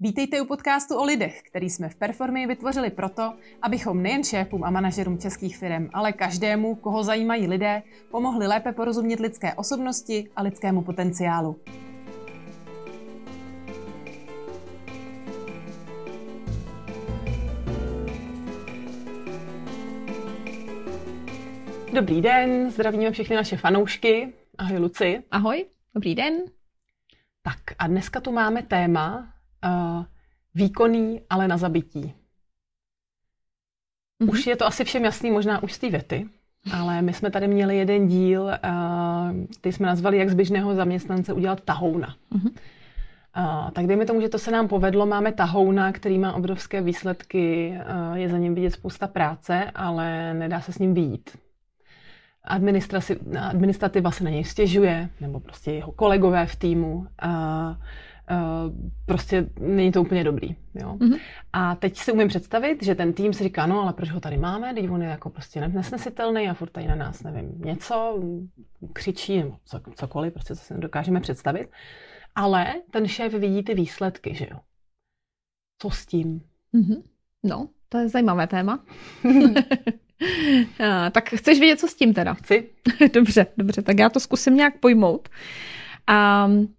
Vítejte 0.00 0.40
u 0.40 0.44
podcastu 0.44 0.96
o 0.96 1.04
lidech, 1.04 1.42
který 1.42 1.70
jsme 1.70 1.88
v 1.88 1.94
Performy 1.94 2.46
vytvořili 2.46 2.90
proto, 2.90 3.34
abychom 3.62 4.02
nejen 4.02 4.24
šéfům 4.24 4.64
a 4.64 4.70
manažerům 4.70 5.18
českých 5.18 5.56
firm, 5.56 5.88
ale 5.92 6.12
každému, 6.12 6.74
koho 6.74 7.04
zajímají 7.04 7.46
lidé, 7.46 7.82
pomohli 8.10 8.46
lépe 8.46 8.72
porozumět 8.72 9.20
lidské 9.20 9.54
osobnosti 9.54 10.30
a 10.36 10.42
lidskému 10.42 10.82
potenciálu. 10.82 11.60
Dobrý 21.92 22.22
den, 22.22 22.70
zdravíme 22.70 23.10
všechny 23.10 23.36
naše 23.36 23.56
fanoušky. 23.56 24.32
Ahoj 24.58 24.78
Luci. 24.78 25.22
Ahoj, 25.30 25.66
dobrý 25.94 26.14
den. 26.14 26.32
Tak 27.42 27.60
a 27.78 27.86
dneska 27.86 28.20
tu 28.20 28.32
máme 28.32 28.62
téma, 28.62 29.37
výkonný, 30.54 31.20
ale 31.30 31.48
na 31.48 31.56
zabití. 31.56 32.14
Mm-hmm. 34.22 34.30
Už 34.30 34.46
je 34.46 34.56
to 34.56 34.66
asi 34.66 34.84
všem 34.84 35.04
jasný, 35.04 35.30
možná 35.30 35.62
už 35.62 35.72
z 35.72 35.78
té 35.78 35.90
věty, 35.90 36.28
ale 36.72 37.02
my 37.02 37.12
jsme 37.12 37.30
tady 37.30 37.48
měli 37.48 37.76
jeden 37.76 38.08
díl, 38.08 38.42
uh, 38.42 38.50
ty 39.60 39.72
jsme 39.72 39.86
nazvali, 39.86 40.18
jak 40.18 40.30
z 40.30 40.34
běžného 40.34 40.74
zaměstnance 40.74 41.32
udělat 41.32 41.60
tahouna. 41.60 42.14
Mm-hmm. 42.32 42.50
Uh, 43.38 43.70
tak 43.70 43.86
dejme 43.86 44.06
tomu, 44.06 44.20
že 44.20 44.28
to 44.28 44.38
se 44.38 44.50
nám 44.50 44.68
povedlo. 44.68 45.06
Máme 45.06 45.32
tahouna, 45.32 45.92
který 45.92 46.18
má 46.18 46.32
obrovské 46.32 46.82
výsledky, 46.82 47.74
uh, 48.10 48.16
je 48.16 48.28
za 48.28 48.38
ním 48.38 48.54
vidět 48.54 48.70
spousta 48.70 49.06
práce, 49.06 49.70
ale 49.74 50.34
nedá 50.34 50.60
se 50.60 50.72
s 50.72 50.78
ním 50.78 50.94
vyjít. 50.94 51.36
Administrativa 53.40 54.10
se 54.10 54.24
na 54.24 54.30
něj 54.30 54.44
stěžuje, 54.44 55.10
nebo 55.20 55.40
prostě 55.40 55.72
jeho 55.72 55.92
kolegové 55.92 56.46
v 56.46 56.56
týmu. 56.56 56.94
Uh, 56.94 57.06
prostě 59.06 59.50
není 59.60 59.92
to 59.92 60.02
úplně 60.02 60.24
dobrý. 60.24 60.56
Jo? 60.74 60.96
Mm-hmm. 60.96 61.20
A 61.52 61.74
teď 61.74 61.96
si 61.96 62.12
umím 62.12 62.28
představit, 62.28 62.82
že 62.82 62.94
ten 62.94 63.12
tým 63.12 63.32
si 63.32 63.44
říká, 63.44 63.66
no 63.66 63.82
ale 63.82 63.92
proč 63.92 64.10
ho 64.10 64.20
tady 64.20 64.36
máme, 64.36 64.74
teď 64.74 64.90
on 64.90 65.02
je 65.02 65.08
jako 65.08 65.30
prostě 65.30 65.68
nesnesitelný 65.68 66.48
a 66.48 66.54
furt 66.54 66.70
tady 66.70 66.86
na 66.86 66.94
nás, 66.94 67.22
nevím, 67.22 67.60
něco, 67.64 68.22
křičí 68.92 69.38
nebo 69.38 69.56
cokoliv, 69.94 70.32
prostě 70.32 70.56
co 70.56 70.62
si 70.62 70.74
dokážeme 70.74 71.20
představit. 71.20 71.70
Ale 72.34 72.74
ten 72.90 73.08
šéf 73.08 73.34
vidí 73.34 73.62
ty 73.62 73.74
výsledky, 73.74 74.34
že 74.34 74.46
jo. 74.50 74.58
Co 75.78 75.90
s 75.90 76.06
tím? 76.06 76.40
Mm-hmm. 76.74 77.02
No, 77.44 77.68
to 77.88 77.98
je 77.98 78.08
zajímavé 78.08 78.46
téma. 78.46 78.84
a, 80.88 81.10
tak 81.10 81.28
chceš 81.28 81.60
vědět, 81.60 81.80
co 81.80 81.88
s 81.88 81.94
tím 81.94 82.14
teda? 82.14 82.34
Chci. 82.34 82.70
dobře, 83.14 83.46
dobře, 83.56 83.82
tak 83.82 83.98
já 83.98 84.08
to 84.08 84.20
zkusím 84.20 84.56
nějak 84.56 84.80
pojmout. 84.80 85.28
Um, 86.10 86.68
Eh, 86.68 86.77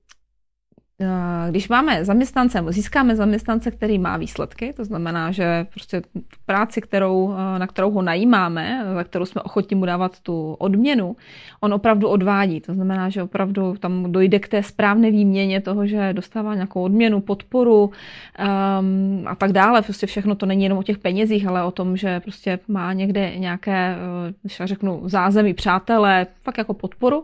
když 1.49 1.69
máme 1.69 2.05
zaměstnance, 2.05 2.63
získáme 2.69 3.15
zaměstnance, 3.15 3.71
který 3.71 3.99
má 3.99 4.17
výsledky, 4.17 4.73
to 4.73 4.85
znamená, 4.85 5.31
že 5.31 5.65
prostě 5.73 6.01
práci, 6.45 6.81
kterou, 6.81 7.33
eh, 7.33 7.59
na 7.59 7.67
kterou 7.67 7.91
ho 7.91 8.01
najímáme, 8.01 8.85
za 8.93 9.03
kterou 9.03 9.25
jsme 9.25 9.41
ochotní 9.41 9.75
mu 9.75 9.85
dávat 9.85 10.19
tu 10.19 10.55
odměnu, 10.59 11.15
on 11.59 11.73
opravdu 11.73 12.07
odvádí. 12.07 12.61
To 12.61 12.73
znamená, 12.73 13.09
že 13.09 13.23
opravdu 13.23 13.75
tam 13.79 14.11
dojde 14.11 14.39
k 14.39 14.47
té 14.47 14.63
správné 14.63 15.11
výměně 15.11 15.61
toho, 15.61 15.87
že 15.87 16.13
dostává 16.13 16.55
nějakou 16.55 16.81
odměnu, 16.81 17.21
podporu 17.21 17.83
um, 17.83 19.27
a 19.27 19.35
tak 19.35 19.51
dále. 19.51 19.81
Prostě 19.81 20.07
všechno 20.07 20.35
to 20.35 20.45
není 20.45 20.63
jenom 20.63 20.77
o 20.79 20.83
těch 20.83 20.97
penězích, 20.97 21.47
ale 21.47 21.63
o 21.63 21.71
tom, 21.71 21.97
že 21.97 22.19
prostě 22.19 22.59
má 22.67 22.93
někde 22.93 23.31
nějaké, 23.35 23.95
eh, 23.95 24.33
když 24.41 24.59
já 24.59 24.65
řeknu, 24.65 25.01
zázemí, 25.05 25.53
přátelé, 25.53 26.27
fakt 26.43 26.57
jako 26.57 26.73
podporu 26.73 27.23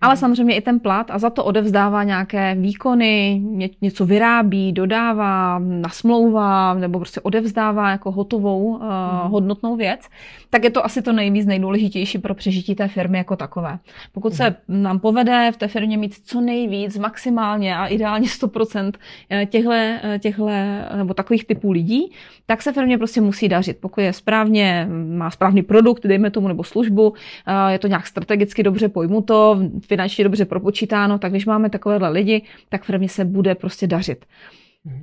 ale 0.00 0.16
samozřejmě 0.16 0.54
i 0.54 0.60
ten 0.60 0.80
plat 0.80 1.10
a 1.10 1.18
za 1.18 1.30
to 1.30 1.44
odevzdává 1.44 2.04
nějaké 2.04 2.54
výkony, 2.54 3.42
něco 3.82 4.06
vyrábí, 4.06 4.72
dodává, 4.72 5.58
nasmlouvá 5.58 6.74
nebo 6.74 6.98
prostě 6.98 7.20
odevzdává 7.20 7.90
jako 7.90 8.10
hotovou, 8.10 8.64
uh, 8.64 8.82
hodnotnou 9.22 9.76
věc, 9.76 10.08
tak 10.50 10.64
je 10.64 10.70
to 10.70 10.84
asi 10.84 11.02
to 11.02 11.12
nejvíc 11.12 11.46
nejdůležitější 11.46 12.18
pro 12.18 12.34
přežití 12.34 12.74
té 12.74 12.88
firmy 12.88 13.18
jako 13.18 13.36
takové. 13.36 13.78
Pokud 14.12 14.34
se 14.34 14.56
nám 14.68 14.98
povede 14.98 15.50
v 15.54 15.56
té 15.56 15.68
firmě 15.68 15.98
mít 15.98 16.14
co 16.24 16.40
nejvíc, 16.40 16.98
maximálně 16.98 17.76
a 17.76 17.86
ideálně 17.86 18.28
100% 18.28 18.92
těchto, 19.46 19.72
těchto 20.18 20.48
nebo 20.96 21.14
takových 21.14 21.46
typů 21.46 21.70
lidí, 21.70 22.12
tak 22.46 22.62
se 22.62 22.72
firmě 22.72 22.98
prostě 22.98 23.20
musí 23.20 23.48
dařit. 23.48 23.78
Pokud 23.80 24.00
je 24.00 24.12
správně, 24.12 24.88
má 25.16 25.30
správný 25.30 25.62
produkt, 25.62 26.06
dejme 26.06 26.30
tomu, 26.30 26.48
nebo 26.48 26.64
službu, 26.64 27.14
je 27.68 27.78
to 27.78 27.86
nějak 27.86 28.06
strategicky 28.06 28.62
dobře 28.62 28.88
pojmuto, 28.88 29.58
finančně 29.88 30.24
dobře 30.24 30.44
propočítáno, 30.44 31.18
tak 31.18 31.32
když 31.32 31.46
máme 31.46 31.70
takovéhle 31.70 32.08
lidi, 32.08 32.42
tak 32.68 32.84
firmě 32.84 33.08
se 33.08 33.24
bude 33.24 33.54
prostě 33.54 33.86
dařit. 33.86 34.24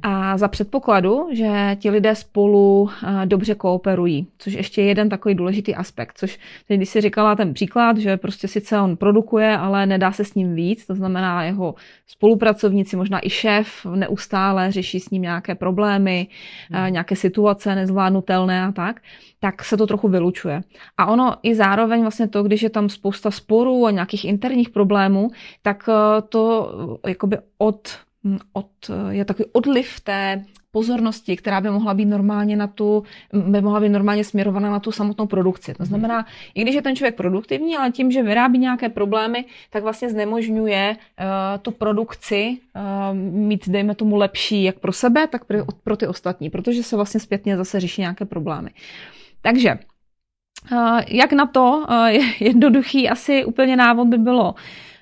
A 0.01 0.37
za 0.37 0.47
předpokladu, 0.47 1.27
že 1.31 1.77
ti 1.79 1.89
lidé 1.89 2.15
spolu 2.15 2.89
dobře 3.25 3.55
kooperují, 3.55 4.27
což 4.37 4.53
ještě 4.53 4.81
je 4.81 4.87
jeden 4.87 5.09
takový 5.09 5.35
důležitý 5.35 5.75
aspekt, 5.75 6.13
což 6.17 6.39
když 6.67 6.89
si 6.89 7.01
říkala 7.01 7.35
ten 7.35 7.53
příklad, 7.53 7.97
že 7.97 8.17
prostě 8.17 8.47
sice 8.47 8.79
on 8.79 8.97
produkuje, 8.97 9.57
ale 9.57 9.85
nedá 9.85 10.11
se 10.11 10.25
s 10.25 10.35
ním 10.35 10.55
víc, 10.55 10.85
to 10.85 10.95
znamená 10.95 11.43
jeho 11.43 11.75
spolupracovníci, 12.07 12.95
možná 12.95 13.25
i 13.25 13.29
šéf 13.29 13.85
neustále 13.95 14.71
řeší 14.71 14.99
s 14.99 15.09
ním 15.09 15.21
nějaké 15.21 15.55
problémy, 15.55 16.27
hmm. 16.71 16.93
nějaké 16.93 17.15
situace 17.15 17.75
nezvládnutelné 17.75 18.65
a 18.65 18.71
tak, 18.71 19.01
tak 19.39 19.63
se 19.63 19.77
to 19.77 19.87
trochu 19.87 20.07
vylučuje. 20.07 20.61
A 20.97 21.05
ono 21.05 21.35
i 21.43 21.55
zároveň 21.55 22.01
vlastně 22.01 22.27
to, 22.27 22.43
když 22.43 22.61
je 22.61 22.69
tam 22.69 22.89
spousta 22.89 23.31
sporů 23.31 23.85
a 23.85 23.91
nějakých 23.91 24.25
interních 24.25 24.69
problémů, 24.69 25.29
tak 25.61 25.89
e, 25.89 26.21
to 26.21 26.71
jakoby 27.07 27.37
od 27.57 27.89
od, 28.53 28.69
je 29.09 29.25
takový 29.25 29.49
odliv 29.53 29.99
té 29.99 30.45
pozornosti, 30.75 31.37
která 31.37 31.61
by 31.61 31.69
mohla 31.69 31.93
být 31.93 32.05
normálně 32.05 32.55
na 32.55 32.67
tu, 32.67 33.03
by 33.33 33.61
mohla 33.61 33.79
být 33.79 33.89
normálně 33.89 34.23
směrovaná 34.23 34.71
na 34.71 34.79
tu 34.79 34.91
samotnou 34.91 35.25
produkci. 35.25 35.73
To 35.73 35.85
znamená, 35.85 36.25
i 36.55 36.61
když 36.61 36.75
je 36.75 36.81
ten 36.81 36.95
člověk 36.95 37.15
produktivní, 37.15 37.77
ale 37.77 37.91
tím, 37.91 38.11
že 38.11 38.23
vyrábí 38.23 38.59
nějaké 38.59 38.89
problémy, 38.89 39.45
tak 39.69 39.83
vlastně 39.83 40.09
znemožňuje 40.09 40.97
uh, 40.99 41.61
tu 41.61 41.71
produkci 41.71 42.57
uh, 42.75 43.15
mít, 43.15 43.69
dejme 43.69 43.95
tomu, 43.95 44.15
lepší 44.15 44.63
jak 44.63 44.79
pro 44.79 44.91
sebe, 44.91 45.27
tak 45.27 45.45
pro, 45.45 45.63
pro 45.83 45.95
ty 45.97 46.07
ostatní, 46.07 46.49
protože 46.49 46.83
se 46.83 46.95
vlastně 46.95 47.19
zpětně 47.19 47.57
zase 47.57 47.79
řeší 47.79 48.01
nějaké 48.01 48.25
problémy. 48.25 48.69
Takže 49.41 49.79
uh, 50.71 50.99
jak 51.07 51.33
na 51.33 51.45
to, 51.45 51.85
uh, 51.89 52.07
jednoduchý 52.39 53.09
asi 53.09 53.45
úplně 53.45 53.75
návod 53.75 54.07
by 54.07 54.17
bylo, 54.17 54.55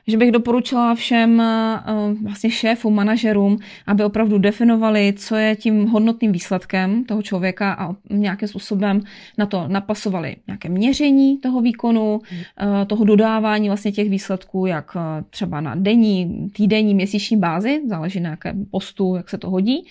že 0.07 0.17
bych 0.17 0.31
doporučila 0.31 0.95
všem 0.95 1.41
eh, 1.41 1.79
vlastně 2.23 2.51
šéfům, 2.51 2.95
manažerům, 2.95 3.57
aby 3.87 4.03
opravdu 4.03 4.37
definovali, 4.37 5.13
co 5.17 5.35
je 5.35 5.55
tím 5.55 5.87
hodnotným 5.87 6.31
výsledkem 6.31 7.03
toho 7.03 7.21
člověka 7.21 7.73
a 7.73 7.95
nějakým 8.09 8.47
způsobem 8.47 9.01
na 9.37 9.45
to 9.45 9.67
napasovali 9.67 10.35
nějaké 10.47 10.69
měření 10.69 11.37
toho 11.37 11.61
výkonu, 11.61 12.21
hmm. 12.29 12.85
toho 12.87 13.05
dodávání 13.05 13.67
vlastně 13.67 13.91
těch 13.91 14.09
výsledků, 14.09 14.65
jak 14.65 14.91
eh, 14.95 15.23
třeba 15.29 15.61
na 15.61 15.75
denní, 15.75 16.49
týdenní, 16.53 16.93
měsíční 16.95 17.37
bázi, 17.37 17.81
záleží 17.87 18.19
na 18.19 18.29
jakém 18.29 18.65
postu, 18.65 19.15
jak 19.15 19.29
se 19.29 19.37
to 19.37 19.49
hodí, 19.49 19.85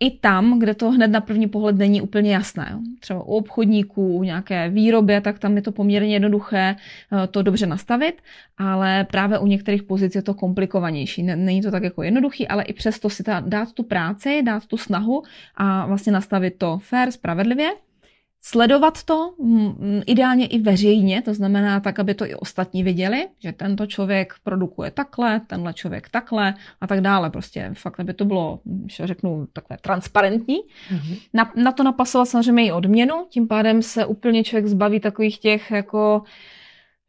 i 0.00 0.10
tam, 0.10 0.58
kde 0.58 0.74
to 0.74 0.90
hned 0.90 1.08
na 1.08 1.20
první 1.20 1.48
pohled 1.48 1.76
není 1.76 2.00
úplně 2.00 2.32
jasné. 2.32 2.78
Třeba 3.00 3.22
u 3.22 3.36
obchodníků, 3.36 4.16
u 4.16 4.22
nějaké 4.22 4.68
výrobě, 4.68 5.20
tak 5.20 5.38
tam 5.38 5.56
je 5.56 5.62
to 5.62 5.72
poměrně 5.72 6.14
jednoduché 6.14 6.76
eh, 6.76 7.26
to 7.26 7.42
dobře 7.42 7.66
nastavit, 7.66 8.22
ale 8.58 9.04
právě 9.04 9.38
u 9.38 9.46
některých 9.46 9.82
pozic 9.82 10.14
je 10.14 10.22
to 10.22 10.34
komplikovanější. 10.34 11.22
Není 11.22 11.62
to 11.62 11.70
tak 11.70 11.82
jako 11.82 12.02
jednoduchý, 12.02 12.48
ale 12.48 12.62
i 12.62 12.72
přesto 12.72 13.10
si 13.10 13.22
dát 13.40 13.72
tu 13.72 13.82
práci, 13.82 14.42
dát 14.42 14.66
tu 14.66 14.76
snahu 14.76 15.22
a 15.54 15.86
vlastně 15.86 16.12
nastavit 16.12 16.58
to 16.58 16.78
fair, 16.78 17.10
spravedlivě 17.10 17.70
Sledovat 18.42 19.02
to 19.02 19.34
ideálně 20.06 20.46
i 20.46 20.58
veřejně, 20.58 21.22
to 21.22 21.34
znamená 21.34 21.80
tak, 21.80 21.98
aby 21.98 22.14
to 22.14 22.26
i 22.26 22.34
ostatní 22.34 22.82
viděli, 22.82 23.28
že 23.38 23.52
tento 23.52 23.86
člověk 23.86 24.34
produkuje 24.44 24.90
takhle, 24.90 25.40
tenhle 25.46 25.74
člověk 25.74 26.08
takhle 26.08 26.54
a 26.80 26.86
tak 26.86 27.00
dále. 27.00 27.30
Prostě 27.30 27.70
fakt, 27.74 28.00
aby 28.00 28.14
to 28.14 28.24
bylo, 28.24 28.60
že 28.86 29.06
řeknu, 29.06 29.46
takové 29.52 29.76
transparentní. 29.80 30.56
Mm-hmm. 30.56 31.18
Na, 31.34 31.52
na 31.56 31.72
to 31.72 31.82
napasovat 31.82 32.24
samozřejmě 32.24 32.66
i 32.66 32.72
odměnu, 32.72 33.26
tím 33.28 33.48
pádem 33.48 33.82
se 33.82 34.06
úplně 34.06 34.44
člověk 34.44 34.66
zbaví 34.66 35.00
takových 35.00 35.38
těch 35.38 35.70
jako 35.70 36.22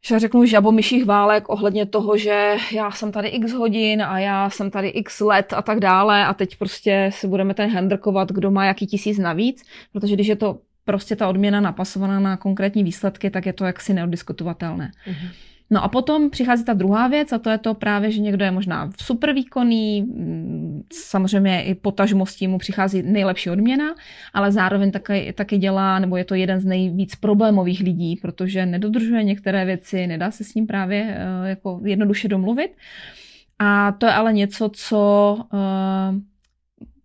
že 0.04 0.18
řeknu 0.18 0.44
žabomyších 0.44 1.04
válek 1.04 1.48
ohledně 1.48 1.86
toho, 1.86 2.16
že 2.16 2.56
já 2.72 2.90
jsem 2.90 3.12
tady 3.12 3.28
x 3.28 3.52
hodin 3.52 4.02
a 4.02 4.18
já 4.18 4.50
jsem 4.50 4.70
tady 4.70 4.88
x 4.88 5.20
let 5.20 5.52
a 5.52 5.62
tak 5.62 5.80
dále 5.80 6.26
a 6.26 6.34
teď 6.34 6.56
prostě 6.56 7.10
si 7.12 7.28
budeme 7.28 7.54
ten 7.54 7.70
handrkovat, 7.70 8.32
kdo 8.32 8.50
má 8.50 8.64
jaký 8.64 8.86
tisíc 8.86 9.18
navíc, 9.18 9.62
protože 9.92 10.14
když 10.14 10.26
je 10.26 10.36
to 10.36 10.58
prostě 10.84 11.16
ta 11.16 11.28
odměna 11.28 11.60
napasovaná 11.60 12.20
na 12.20 12.36
konkrétní 12.36 12.84
výsledky, 12.84 13.30
tak 13.30 13.46
je 13.46 13.52
to 13.52 13.64
jaksi 13.64 13.94
neodiskutovatelné. 13.94 14.92
Mm-hmm. 15.06 15.28
No 15.72 15.84
a 15.84 15.88
potom 15.88 16.30
přichází 16.30 16.64
ta 16.64 16.72
druhá 16.72 17.08
věc 17.08 17.32
a 17.32 17.38
to 17.38 17.50
je 17.50 17.58
to 17.58 17.74
právě, 17.74 18.10
že 18.10 18.20
někdo 18.20 18.44
je 18.44 18.50
možná 18.50 18.90
super 19.00 19.32
výkonný, 19.32 20.02
mm, 20.02 20.82
samozřejmě 20.92 21.62
i 21.62 21.74
potažmostí 21.74 22.48
mu 22.48 22.58
přichází 22.58 23.02
nejlepší 23.02 23.50
odměna, 23.50 23.94
ale 24.34 24.52
zároveň 24.52 24.90
taky, 24.90 25.32
taky 25.32 25.58
dělá, 25.58 25.98
nebo 25.98 26.16
je 26.16 26.24
to 26.24 26.34
jeden 26.34 26.60
z 26.60 26.64
nejvíc 26.64 27.14
problémových 27.14 27.80
lidí, 27.80 28.16
protože 28.16 28.66
nedodržuje 28.66 29.24
některé 29.24 29.64
věci, 29.64 30.06
nedá 30.06 30.30
se 30.30 30.44
s 30.44 30.54
ním 30.54 30.66
právě 30.66 31.02
uh, 31.40 31.46
jako 31.46 31.80
jednoduše 31.84 32.28
domluvit. 32.28 32.70
A 33.58 33.92
to 33.92 34.06
je 34.06 34.12
ale 34.12 34.32
něco, 34.32 34.70
co 34.74 35.38
uh, 35.52 36.18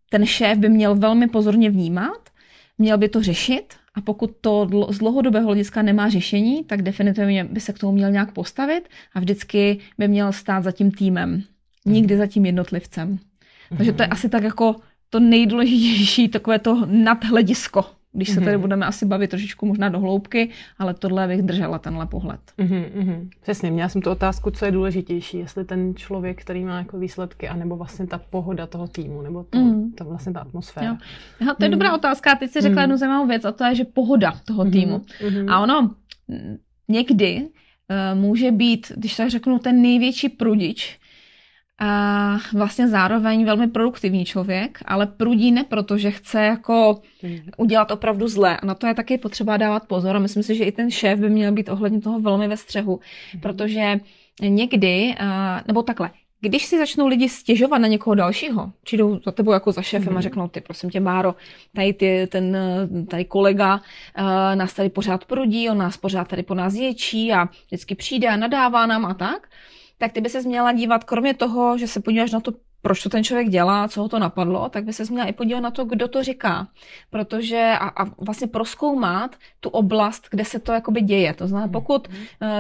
ten 0.10 0.26
šéf 0.26 0.58
by 0.58 0.70
měl 0.70 0.96
velmi 0.96 1.28
pozorně 1.28 1.70
vnímat, 1.70 2.30
měl 2.78 2.98
by 2.98 3.10
to 3.10 3.24
řešit 3.24 3.74
a 3.96 4.02
pokud 4.02 4.32
to 4.42 4.68
z 4.90 4.98
dlouhodobého 4.98 5.46
hlediska 5.46 5.82
nemá 5.82 6.10
řešení, 6.10 6.64
tak 6.64 6.82
definitivně 6.82 7.44
by 7.44 7.60
se 7.60 7.74
k 7.74 7.80
tomu 7.80 7.92
měl 7.94 8.12
nějak 8.12 8.32
postavit 8.32 8.90
a 9.14 9.20
vždycky 9.20 9.80
by 9.98 10.08
měl 10.08 10.32
stát 10.32 10.64
za 10.64 10.72
tím 10.72 10.92
týmem, 10.92 11.44
nikdy 11.86 12.18
za 12.18 12.28
tím 12.28 12.46
jednotlivcem. 12.46 13.20
Takže 13.78 13.94
to 13.94 14.04
je 14.04 14.08
mhm. 14.08 14.14
asi 14.14 14.30
tak 14.30 14.44
jako 14.44 14.76
to 15.10 15.20
nejdůležitější, 15.20 16.28
takové 16.28 16.60
to 16.60 16.86
nadhledisko 16.86 17.86
když 18.18 18.30
se 18.30 18.40
tady 18.40 18.52
mhm. 18.52 18.62
budeme 18.62 18.86
asi 18.86 19.06
bavit 19.06 19.30
trošičku 19.30 19.66
možná 19.66 19.90
do 19.90 20.00
hloubky, 20.00 20.50
ale 20.80 20.94
tohle 20.94 21.28
bych 21.28 21.42
držela 21.42 21.80
tenhle 21.80 22.06
pohled. 22.06 22.40
Mm-hmm. 22.60 23.30
Přesně, 23.42 23.72
měla 23.72 23.90
jsem 23.90 24.02
tu 24.02 24.10
otázku, 24.10 24.52
co 24.52 24.66
je 24.66 24.72
důležitější, 24.72 25.38
jestli 25.38 25.66
ten 25.66 25.96
člověk, 25.96 26.42
který 26.42 26.66
má 26.66 26.78
jako 26.78 27.00
výsledky, 27.00 27.48
anebo 27.48 27.76
vlastně 27.76 28.08
ta 28.08 28.18
pohoda 28.30 28.68
toho 28.68 28.88
týmu, 28.88 29.22
nebo 29.22 29.44
to, 29.44 29.60
mm. 29.60 29.92
to 29.92 30.06
vlastně 30.06 30.34
ta 30.34 30.40
atmosféra. 30.40 30.88
Jo. 30.88 30.98
Aha, 31.42 31.54
to 31.54 31.64
je 31.64 31.70
mm. 31.70 31.72
dobrá 31.72 31.96
otázka. 31.96 32.36
Teď 32.36 32.52
si 32.52 32.62
řekla 32.62 32.76
mm. 32.76 32.82
jednu 32.82 32.98
zajímavou 32.98 33.28
věc 33.28 33.46
a 33.46 33.52
to 33.52 33.64
je, 33.64 33.76
že 33.76 33.86
pohoda 33.86 34.34
toho 34.46 34.66
mm. 34.66 34.72
týmu. 34.72 35.02
Mm. 35.30 35.50
A 35.50 35.60
ono 35.60 35.96
někdy 36.88 37.42
uh, 37.42 38.20
může 38.20 38.52
být, 38.52 38.92
když 38.96 39.16
tak 39.16 39.30
řeknu, 39.30 39.60
ten 39.60 39.82
největší 39.82 40.30
prudič, 40.30 41.00
a 41.80 42.38
vlastně 42.54 42.88
zároveň 42.88 43.46
velmi 43.46 43.68
produktivní 43.68 44.26
člověk, 44.26 44.80
ale 44.86 45.08
prudí 45.08 45.52
ne 45.52 45.64
proto, 45.64 45.98
že 45.98 46.12
chce 46.12 46.44
jako 46.44 47.02
udělat 47.58 47.92
opravdu 47.92 48.28
zlé. 48.28 48.58
A 48.58 48.66
na 48.66 48.74
to 48.74 48.88
je 48.88 48.94
taky 48.94 49.18
potřeba 49.18 49.58
dávat 49.58 49.88
pozor. 49.88 50.16
A 50.16 50.20
myslím 50.20 50.44
si, 50.44 50.56
že 50.56 50.64
i 50.64 50.72
ten 50.72 50.92
šéf 50.92 51.20
by 51.20 51.30
měl 51.30 51.52
být 51.52 51.70
ohledně 51.70 52.02
toho 52.02 52.20
velmi 52.20 52.48
ve 52.48 52.58
střehu, 52.58 53.00
mhm. 53.34 53.42
protože 53.42 54.00
někdy, 54.42 55.16
nebo 55.68 55.84
takhle, 55.84 56.12
když 56.42 56.66
si 56.66 56.78
začnou 56.78 57.08
lidi 57.08 57.30
stěžovat 57.30 57.78
na 57.78 57.88
někoho 57.88 58.16
dalšího, 58.16 58.72
přijdou 58.84 59.20
za 59.26 59.32
tebou 59.32 59.52
jako 59.52 59.72
za 59.72 59.82
šéfem 59.82 60.12
mm. 60.12 60.18
a 60.18 60.22
řeknou 60.22 60.48
ty, 60.48 60.62
prosím 60.62 60.90
tě, 60.90 61.00
Máro, 61.00 61.36
tady, 61.76 61.94
ty, 61.94 62.28
ten, 62.32 62.58
tady 63.10 63.26
kolega 63.26 63.76
uh, 63.76 64.56
nás 64.56 64.74
tady 64.74 64.90
pořád 64.90 65.26
prudí, 65.26 65.70
on 65.70 65.78
nás 65.78 65.98
pořád 65.98 66.28
tady 66.28 66.44
po 66.44 66.54
nás 66.54 66.74
ječí 66.74 67.34
a 67.34 67.50
vždycky 67.68 67.96
přijde 67.96 68.28
a 68.28 68.38
nadává 68.38 68.86
nám 68.86 69.06
a 69.06 69.14
tak, 69.14 69.48
tak 69.98 70.12
ty 70.12 70.22
by 70.22 70.30
se 70.30 70.42
měla 70.42 70.72
dívat, 70.72 71.04
kromě 71.04 71.34
toho, 71.34 71.78
že 71.78 71.88
se 71.88 72.00
podíváš 72.00 72.32
na 72.32 72.40
to, 72.40 72.52
proč 72.82 73.04
to 73.04 73.10
ten 73.10 73.24
člověk 73.24 73.50
dělá, 73.50 73.88
co 73.88 74.02
ho 74.02 74.10
to 74.10 74.20
napadlo, 74.20 74.70
tak 74.70 74.84
by 74.84 74.94
se 74.94 75.04
měla 75.10 75.28
i 75.28 75.34
podívat 75.34 75.60
na 75.60 75.72
to, 75.72 75.86
kdo 75.86 76.08
to 76.08 76.24
říká. 76.24 76.68
Protože 77.10 77.74
a, 77.80 77.88
a 77.88 78.06
vlastně 78.18 78.48
proskoumat 78.48 79.36
tu 79.60 79.70
oblast, 79.70 80.28
kde 80.32 80.46
se 80.46 80.60
to 80.60 80.72
jakoby 80.72 81.02
děje. 81.02 81.34
To 81.34 81.48
znamená, 81.48 81.72
pokud 81.72 82.08
uh, 82.08 82.14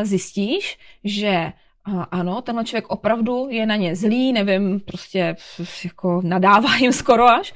zjistíš, 0.03 0.79
že 1.03 1.53
uh, 1.87 2.03
ano, 2.11 2.41
tenhle 2.41 2.65
člověk 2.65 2.89
opravdu 2.89 3.47
je 3.49 3.65
na 3.65 3.75
ně 3.75 3.95
zlý, 3.95 4.33
nevím, 4.33 4.79
prostě 4.79 5.35
jako 5.83 6.21
nadává 6.23 6.75
jim 6.75 6.93
skoro 6.93 7.27
až, 7.27 7.53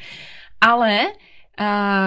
ale 0.61 0.99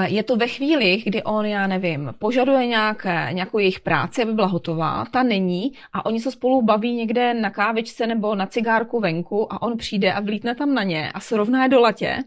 je 0.04 0.22
to 0.22 0.36
ve 0.36 0.48
chvíli, 0.48 1.02
kdy 1.04 1.22
on, 1.22 1.46
já 1.46 1.66
nevím, 1.66 2.14
požaduje 2.18 2.66
nějaké, 2.66 3.28
nějakou 3.32 3.58
jejich 3.58 3.80
práci, 3.80 4.22
aby 4.22 4.32
byla 4.32 4.46
hotová, 4.46 5.04
ta 5.10 5.22
není 5.22 5.72
a 5.92 6.06
oni 6.06 6.20
se 6.20 6.30
spolu 6.30 6.62
baví 6.62 6.94
někde 6.94 7.34
na 7.34 7.50
kávičce 7.50 8.06
nebo 8.06 8.34
na 8.34 8.46
cigárku 8.46 9.00
venku 9.00 9.52
a 9.52 9.62
on 9.62 9.76
přijde 9.76 10.12
a 10.12 10.20
vlítne 10.20 10.54
tam 10.54 10.74
na 10.74 10.82
ně 10.82 11.12
a 11.12 11.20
srovná 11.20 11.62
je 11.62 11.68
do 11.68 11.80
latě 11.80 12.18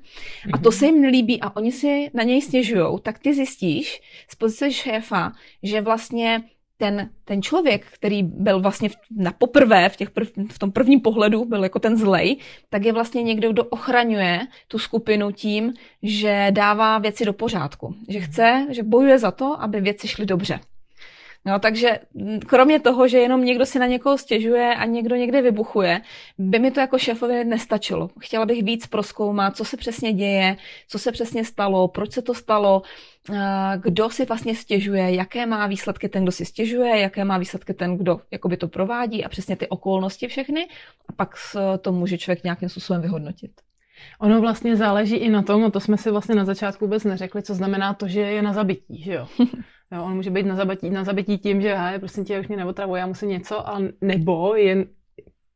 a 0.53 0.57
to 0.57 0.69
mhm. 0.69 0.77
se 0.77 0.85
jim 0.85 1.01
nelíbí 1.01 1.41
a 1.41 1.55
oni 1.55 1.71
si 1.71 2.11
na 2.13 2.23
něj 2.23 2.41
stěžují, 2.41 2.99
tak 3.03 3.19
ty 3.19 3.33
zjistíš 3.33 4.01
z 4.29 4.35
pozice 4.35 4.71
šéfa, 4.71 5.31
že 5.63 5.81
vlastně 5.81 6.43
ten, 6.77 7.09
ten 7.25 7.41
člověk, 7.41 7.85
který 7.85 8.23
byl 8.23 8.59
vlastně 8.61 8.89
na 9.11 9.31
poprvé 9.31 9.89
v, 9.89 9.95
těch 9.95 10.11
prv, 10.11 10.27
v 10.51 10.59
tom 10.59 10.71
prvním 10.71 11.01
pohledu, 11.01 11.45
byl 11.45 11.63
jako 11.63 11.79
ten 11.79 11.97
zlej, 11.97 12.37
tak 12.69 12.85
je 12.85 12.93
vlastně 12.93 13.23
někdo, 13.23 13.51
kdo 13.51 13.63
ochraňuje 13.63 14.47
tu 14.67 14.79
skupinu 14.79 15.31
tím, 15.31 15.73
že 16.03 16.47
dává 16.51 16.97
věci 16.97 17.25
do 17.25 17.33
pořádku. 17.33 17.95
Že 18.09 18.19
chce, 18.19 18.67
že 18.69 18.83
bojuje 18.83 19.19
za 19.19 19.31
to, 19.31 19.61
aby 19.61 19.81
věci 19.81 20.07
šly 20.07 20.25
dobře. 20.25 20.59
No, 21.47 21.59
takže 21.59 21.99
kromě 22.47 22.79
toho, 22.79 23.07
že 23.07 23.17
jenom 23.17 23.45
někdo 23.45 23.65
si 23.65 23.79
na 23.79 23.85
někoho 23.85 24.17
stěžuje 24.17 24.75
a 24.75 24.85
někdo 24.85 25.15
někde 25.15 25.41
vybuchuje, 25.41 26.01
by 26.37 26.59
mi 26.59 26.71
to 26.71 26.79
jako 26.79 26.99
šéfovi 26.99 27.45
nestačilo. 27.45 28.09
Chtěla 28.19 28.45
bych 28.45 28.63
víc 28.63 28.87
proskoumat, 28.87 29.57
co 29.57 29.65
se 29.65 29.77
přesně 29.77 30.13
děje, 30.13 30.57
co 30.87 30.99
se 30.99 31.11
přesně 31.11 31.45
stalo, 31.45 31.87
proč 31.87 32.11
se 32.11 32.21
to 32.21 32.33
stalo, 32.33 32.81
kdo 33.77 34.09
si 34.09 34.25
vlastně 34.25 34.55
stěžuje, 34.55 35.15
jaké 35.15 35.45
má 35.45 35.67
výsledky 35.67 36.09
ten, 36.09 36.23
kdo 36.23 36.31
si 36.31 36.45
stěžuje, 36.45 36.99
jaké 36.99 37.25
má 37.25 37.37
výsledky 37.37 37.73
ten, 37.73 37.97
kdo 37.97 38.19
jakoby 38.31 38.57
to 38.57 38.67
provádí 38.67 39.25
a 39.25 39.29
přesně 39.29 39.55
ty 39.55 39.67
okolnosti 39.67 40.27
všechny 40.27 40.67
a 41.09 41.13
pak 41.13 41.35
to 41.81 41.91
může 41.91 42.17
člověk 42.17 42.43
nějakým 42.43 42.69
způsobem 42.69 43.01
vyhodnotit. 43.01 43.51
Ono 44.19 44.41
vlastně 44.41 44.75
záleží 44.75 45.15
i 45.15 45.29
na 45.29 45.41
tom, 45.41 45.63
a 45.63 45.69
to 45.69 45.79
jsme 45.79 45.97
si 45.97 46.11
vlastně 46.11 46.35
na 46.35 46.45
začátku 46.45 46.85
vůbec 46.85 47.03
neřekli, 47.03 47.41
co 47.41 47.55
znamená 47.55 47.93
to, 47.93 48.07
že 48.07 48.21
je 48.21 48.41
na 48.41 48.53
zabití, 48.53 49.03
že 49.03 49.13
jo? 49.13 49.27
Jo, 49.91 50.03
on 50.03 50.15
může 50.15 50.29
být 50.29 50.45
na 50.45 50.55
zabití, 50.55 50.89
na 50.89 51.03
zabití 51.03 51.37
tím, 51.37 51.61
že 51.61 51.75
hej, 51.75 51.99
prosím 51.99 52.25
tě, 52.25 52.39
už 52.39 52.47
mě 52.47 52.57
neotravuje, 52.57 52.99
já 52.99 53.07
musím 53.07 53.29
něco, 53.29 53.69
a 53.69 53.81
nebo 54.01 54.55
jen 54.55 54.85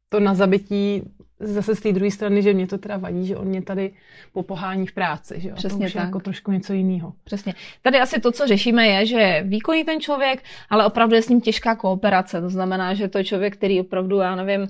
to 0.10 0.20
na 0.20 0.34
zabití 0.34 1.04
zase 1.40 1.76
z 1.76 1.80
té 1.80 1.92
druhé 1.92 2.12
strany, 2.12 2.42
že 2.42 2.54
mě 2.54 2.68
to 2.68 2.78
teda 2.78 2.98
vadí, 2.98 3.26
že 3.26 3.38
on 3.38 3.48
mě 3.48 3.62
tady 3.62 3.94
popohání 4.34 4.88
v 4.88 4.92
práci, 4.92 5.36
že 5.38 5.50
jo? 5.50 5.56
Přesně 5.56 5.80
to 5.80 5.86
už 5.86 5.94
tak. 5.94 6.04
je 6.04 6.06
jako 6.06 6.20
trošku 6.20 6.52
něco 6.52 6.74
jiného. 6.74 7.14
Přesně. 7.24 7.54
Tady 7.82 8.00
asi 8.00 8.22
to, 8.22 8.32
co 8.32 8.48
řešíme, 8.48 8.88
je, 8.88 9.06
že 9.06 9.44
výkonný 9.48 9.84
ten 9.84 10.02
člověk, 10.02 10.44
ale 10.70 10.86
opravdu 10.86 11.16
je 11.16 11.22
s 11.22 11.30
ním 11.30 11.42
těžká 11.42 11.76
kooperace. 11.76 12.42
To 12.42 12.50
znamená, 12.50 12.94
že 12.94 13.08
to 13.08 13.18
je 13.18 13.24
člověk, 13.24 13.54
který 13.54 13.82
opravdu, 13.82 14.18
já 14.18 14.36
nevím, 14.36 14.68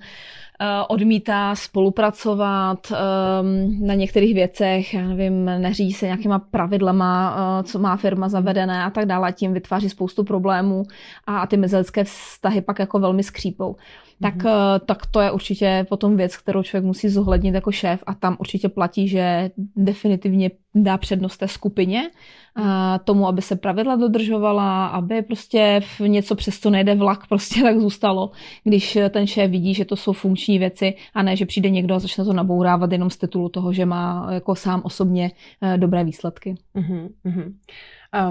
odmítá 0.88 1.56
spolupracovat 1.56 2.92
ehm, 2.92 3.88
na 3.88 3.94
některých 3.94 4.34
věcech, 4.34 4.94
já 4.94 5.08
nevím, 5.08 5.46
neřídí 5.46 5.94
se 5.94 6.06
nějakýma 6.06 6.40
pravidlama, 6.40 7.36
eh, 7.60 7.64
co 7.64 7.80
má 7.80 7.98
firma 7.98 8.30
zavedené 8.30 8.84
a 8.84 8.90
tak 8.90 9.06
dále, 9.06 9.34
tím 9.34 9.54
vytváří 9.54 9.90
spoustu 9.90 10.24
problémů 10.24 10.84
a 11.28 11.48
ty 11.48 11.58
mezilidské 11.58 12.04
vztahy 12.04 12.62
pak 12.62 12.80
jako 12.80 13.00
velmi 13.00 13.24
skřípou 13.24 13.76
tak, 14.22 14.36
mm-hmm. 14.36 14.80
tak 14.86 15.06
to 15.06 15.22
je 15.22 15.32
určitě 15.32 15.86
potom 15.90 16.18
věc, 16.18 16.38
kterou 16.38 16.64
člověk 16.64 16.86
musí 16.86 17.10
zohlednit 17.10 17.56
jako 17.56 17.72
šéf 17.72 18.04
a 18.08 18.14
tam 18.14 18.38
určitě 18.40 18.70
platí, 18.70 19.08
že 19.08 19.52
definitivně 19.76 20.52
dá 20.76 20.98
přednost 20.98 21.38
té 21.38 21.48
skupině, 21.48 22.10
a 22.56 23.00
tomu, 23.00 23.28
aby 23.28 23.42
se 23.42 23.56
pravidla 23.56 23.96
dodržovala, 23.96 24.88
aby 24.88 25.22
prostě 25.22 25.82
v 26.00 26.02
něco 26.02 26.36
přes 26.36 26.60
to 26.60 26.70
nejde 26.70 26.96
vlak, 26.96 27.28
prostě 27.30 27.62
tak 27.62 27.80
zůstalo, 27.80 28.32
když 28.64 28.98
ten 29.10 29.28
šéf 29.28 29.52
vidí, 29.52 29.74
že 29.74 29.86
to 29.86 29.96
jsou 29.96 30.14
funkční 30.14 30.60
věci 30.60 30.94
a 31.14 31.24
ne, 31.24 31.36
že 31.36 31.46
přijde 31.46 31.70
někdo 31.70 31.96
a 31.96 32.00
začne 32.00 32.26
to 32.26 32.34
nabourávat 32.34 32.92
jenom 32.92 33.10
z 33.10 33.18
titulu 33.18 33.50
toho, 33.50 33.74
že 33.74 33.86
má 33.86 34.28
jako 34.32 34.56
sám 34.56 34.82
osobně 34.84 35.32
eh, 35.62 35.78
dobré 35.78 36.04
výsledky. 36.04 36.56
Mm-hmm. 36.76 37.54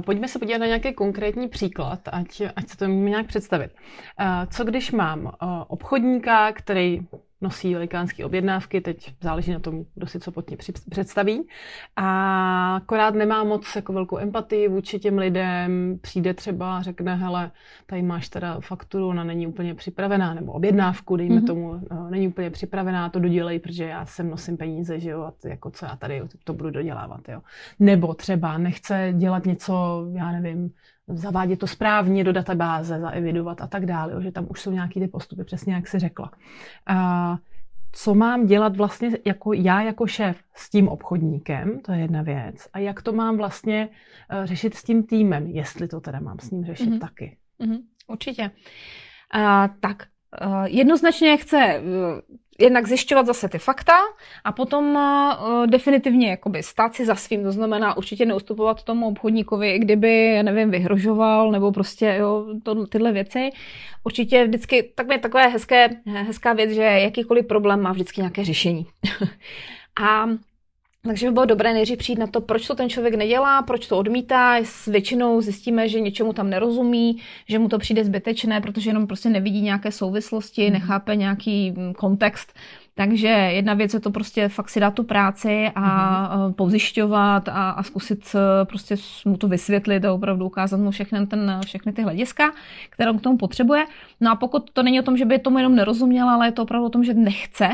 Pojďme 0.05 0.29
se 0.29 0.39
podívat 0.39 0.59
na 0.59 0.67
nějaký 0.67 0.95
konkrétní 0.95 1.49
příklad, 1.49 2.01
ať, 2.13 2.43
ať 2.57 2.69
se 2.69 2.77
to 2.77 2.89
můžeme 2.89 3.11
nějak 3.11 3.27
představit. 3.27 3.71
Co 4.51 4.65
když 4.65 4.93
mám 4.93 5.33
obchodníka, 5.69 6.53
který 6.53 7.01
nosí 7.41 7.75
velikánské 7.75 8.25
objednávky, 8.25 8.81
teď 8.81 9.15
záleží 9.21 9.53
na 9.53 9.59
tom, 9.59 9.85
kdo 9.95 10.07
si 10.07 10.21
co 10.21 10.33
pod 10.33 10.49
tím 10.49 10.59
představí. 10.91 11.49
A 11.97 12.77
akorát 12.77 13.15
nemá 13.15 13.45
moc 13.45 13.77
jako 13.77 13.93
velkou 13.93 14.19
empatii 14.19 14.69
vůči 14.69 14.99
těm 14.99 15.19
lidem, 15.19 15.99
přijde 16.01 16.35
třeba 16.35 16.79
a 16.79 16.83
řekne, 16.83 17.17
hele, 17.17 17.51
tady 17.87 18.03
máš 18.03 18.29
teda 18.29 18.61
fakturu, 18.61 19.09
ona 19.09 19.25
není 19.25 19.47
úplně 19.47 19.75
připravená, 19.75 20.35
nebo 20.35 20.53
objednávku, 20.53 21.17
dejme 21.17 21.37
mm-hmm. 21.37 21.47
tomu, 21.47 21.81
no, 21.91 22.11
není 22.11 22.29
úplně 22.29 22.51
připravená, 22.51 23.09
to 23.09 23.21
dodělej, 23.21 23.59
protože 23.59 23.85
já 23.85 24.07
sem 24.07 24.31
nosím 24.31 24.57
peníze, 24.57 25.01
že 25.01 25.11
jo, 25.11 25.23
a 25.23 25.49
jako 25.49 25.71
co 25.71 25.87
já 25.87 25.97
tady 25.97 26.23
to 26.45 26.55
budu 26.55 26.71
dodělávat, 26.71 27.29
jo. 27.29 27.41
Nebo 27.79 28.15
třeba 28.15 28.59
nechce 28.59 29.13
dělat 29.17 29.47
něco, 29.47 30.07
já 30.13 30.33
nevím, 30.33 30.71
zavádět 31.09 31.59
to 31.59 31.67
správně 31.67 32.25
do 32.25 32.33
databáze, 32.33 33.01
zaevidovat 33.01 33.61
a 33.61 33.67
tak 33.67 33.87
dále, 33.87 34.23
že 34.23 34.33
tam 34.33 34.47
už 34.51 34.61
jsou 34.61 34.71
nějaké 34.71 35.01
ty 35.01 35.09
postupy, 35.09 35.45
přesně 35.45 35.75
jak 35.75 35.89
si 35.89 35.99
řekla. 35.99 36.31
A 36.87 37.37
co 37.93 38.15
mám 38.15 38.47
dělat 38.47 38.77
vlastně 38.77 39.11
jako 39.27 39.53
já 39.53 39.83
jako 39.83 40.07
šéf 40.07 40.43
s 40.55 40.71
tím 40.71 40.89
obchodníkem, 40.89 41.81
to 41.81 41.93
je 41.93 41.99
jedna 41.99 42.23
věc, 42.23 42.69
a 42.73 42.79
jak 42.79 43.03
to 43.03 43.13
mám 43.13 43.37
vlastně 43.37 43.89
eh, 44.31 44.47
řešit 44.47 44.75
s 44.75 44.85
tím 44.85 45.03
týmem, 45.03 45.47
jestli 45.47 45.89
to 45.89 46.01
teda 46.01 46.21
mám 46.21 46.39
s 46.39 46.51
ním 46.51 46.65
řešit 46.65 46.91
mm-hmm. 46.91 46.99
taky. 46.99 47.37
Mm-hmm. 47.61 47.79
Určitě. 48.09 48.51
Uh, 49.35 49.77
tak 49.81 50.07
uh, 50.47 50.65
jednoznačně 50.65 51.37
chce 51.37 51.83
jednak 52.61 52.87
zjišťovat 52.87 53.27
zase 53.27 53.49
ty 53.49 53.59
fakta 53.59 53.99
a 54.45 54.53
potom 54.53 54.95
uh, 54.95 55.67
definitivně 55.67 56.31
jakoby 56.31 56.63
stát 56.63 56.95
si 56.95 57.07
za 57.07 57.15
svým, 57.15 57.43
to 57.43 57.53
znamená 57.53 57.97
určitě 57.97 58.27
neustupovat 58.27 58.83
tomu 58.83 59.09
obchodníkovi, 59.09 59.79
kdyby, 59.79 60.35
já 60.35 60.43
nevím, 60.43 60.71
vyhrožoval 60.71 61.51
nebo 61.51 61.73
prostě 61.73 62.17
jo, 62.19 62.47
to, 62.63 62.87
tyhle 62.87 63.13
věci. 63.13 63.51
Určitě 64.05 64.45
vždycky 64.45 64.93
tak 64.95 65.07
je 65.11 65.19
takové 65.19 65.49
hezké, 65.49 65.89
hezká 66.07 66.53
věc, 66.53 66.71
že 66.71 66.83
jakýkoliv 66.83 67.47
problém 67.47 67.81
má 67.81 67.93
vždycky 67.93 68.21
nějaké 68.21 68.45
řešení. 68.45 68.87
a 70.03 70.27
takže 71.03 71.27
by 71.27 71.33
bylo 71.33 71.45
dobré 71.45 71.73
nejdřív 71.73 71.99
přijít 71.99 72.19
na 72.19 72.27
to, 72.27 72.41
proč 72.41 72.67
to 72.67 72.75
ten 72.75 72.89
člověk 72.89 73.15
nedělá, 73.15 73.63
proč 73.63 73.87
to 73.87 73.99
odmítá. 73.99 74.57
S 74.57 74.87
většinou 74.87 75.41
zjistíme, 75.41 75.89
že 75.89 76.01
něčemu 76.01 76.33
tam 76.33 76.51
nerozumí, 76.51 77.17
že 77.49 77.59
mu 77.59 77.69
to 77.69 77.79
přijde 77.79 78.05
zbytečné, 78.05 78.61
protože 78.61 78.91
jenom 78.91 79.07
prostě 79.07 79.29
nevidí 79.29 79.61
nějaké 79.61 79.93
souvislosti, 79.93 80.67
mm. 80.67 80.73
nechápe 80.73 81.17
nějaký 81.17 81.71
mm, 81.71 81.95
kontext 81.95 82.53
Takže 83.01 83.29
jedna 83.29 83.75
věc 83.75 83.95
je 83.95 84.01
to 84.01 84.11
prostě 84.11 84.49
fakt 84.49 84.69
si 84.69 84.81
dát 84.81 84.95
tu 84.95 85.03
práci 85.03 85.71
a 85.75 85.83
mm-hmm. 85.83 86.55
pozjišťovat 86.55 87.49
a, 87.49 87.71
a 87.71 87.83
zkusit 87.83 88.37
prostě 88.65 88.97
mu 89.25 89.37
to 89.37 89.49
vysvětlit 89.49 90.05
a 90.05 90.13
opravdu 90.13 90.47
ukázat 90.47 90.77
mu 90.77 90.91
všechny, 90.91 91.27
ten, 91.27 91.61
všechny 91.65 91.93
ty 91.93 92.03
hlediska, 92.03 92.53
které 92.91 93.13
k 93.13 93.21
tomu 93.21 93.37
potřebuje. 93.37 93.85
No 94.21 94.31
a 94.31 94.35
pokud 94.35 94.71
to 94.71 94.83
není 94.83 95.01
o 95.01 95.03
tom, 95.03 95.17
že 95.17 95.25
by 95.25 95.39
tomu 95.39 95.59
jenom 95.59 95.75
nerozuměla, 95.75 96.35
ale 96.35 96.47
je 96.47 96.53
to 96.53 96.63
opravdu 96.63 96.87
o 96.87 96.91
tom, 96.91 97.05
že 97.05 97.15
nechce, 97.15 97.69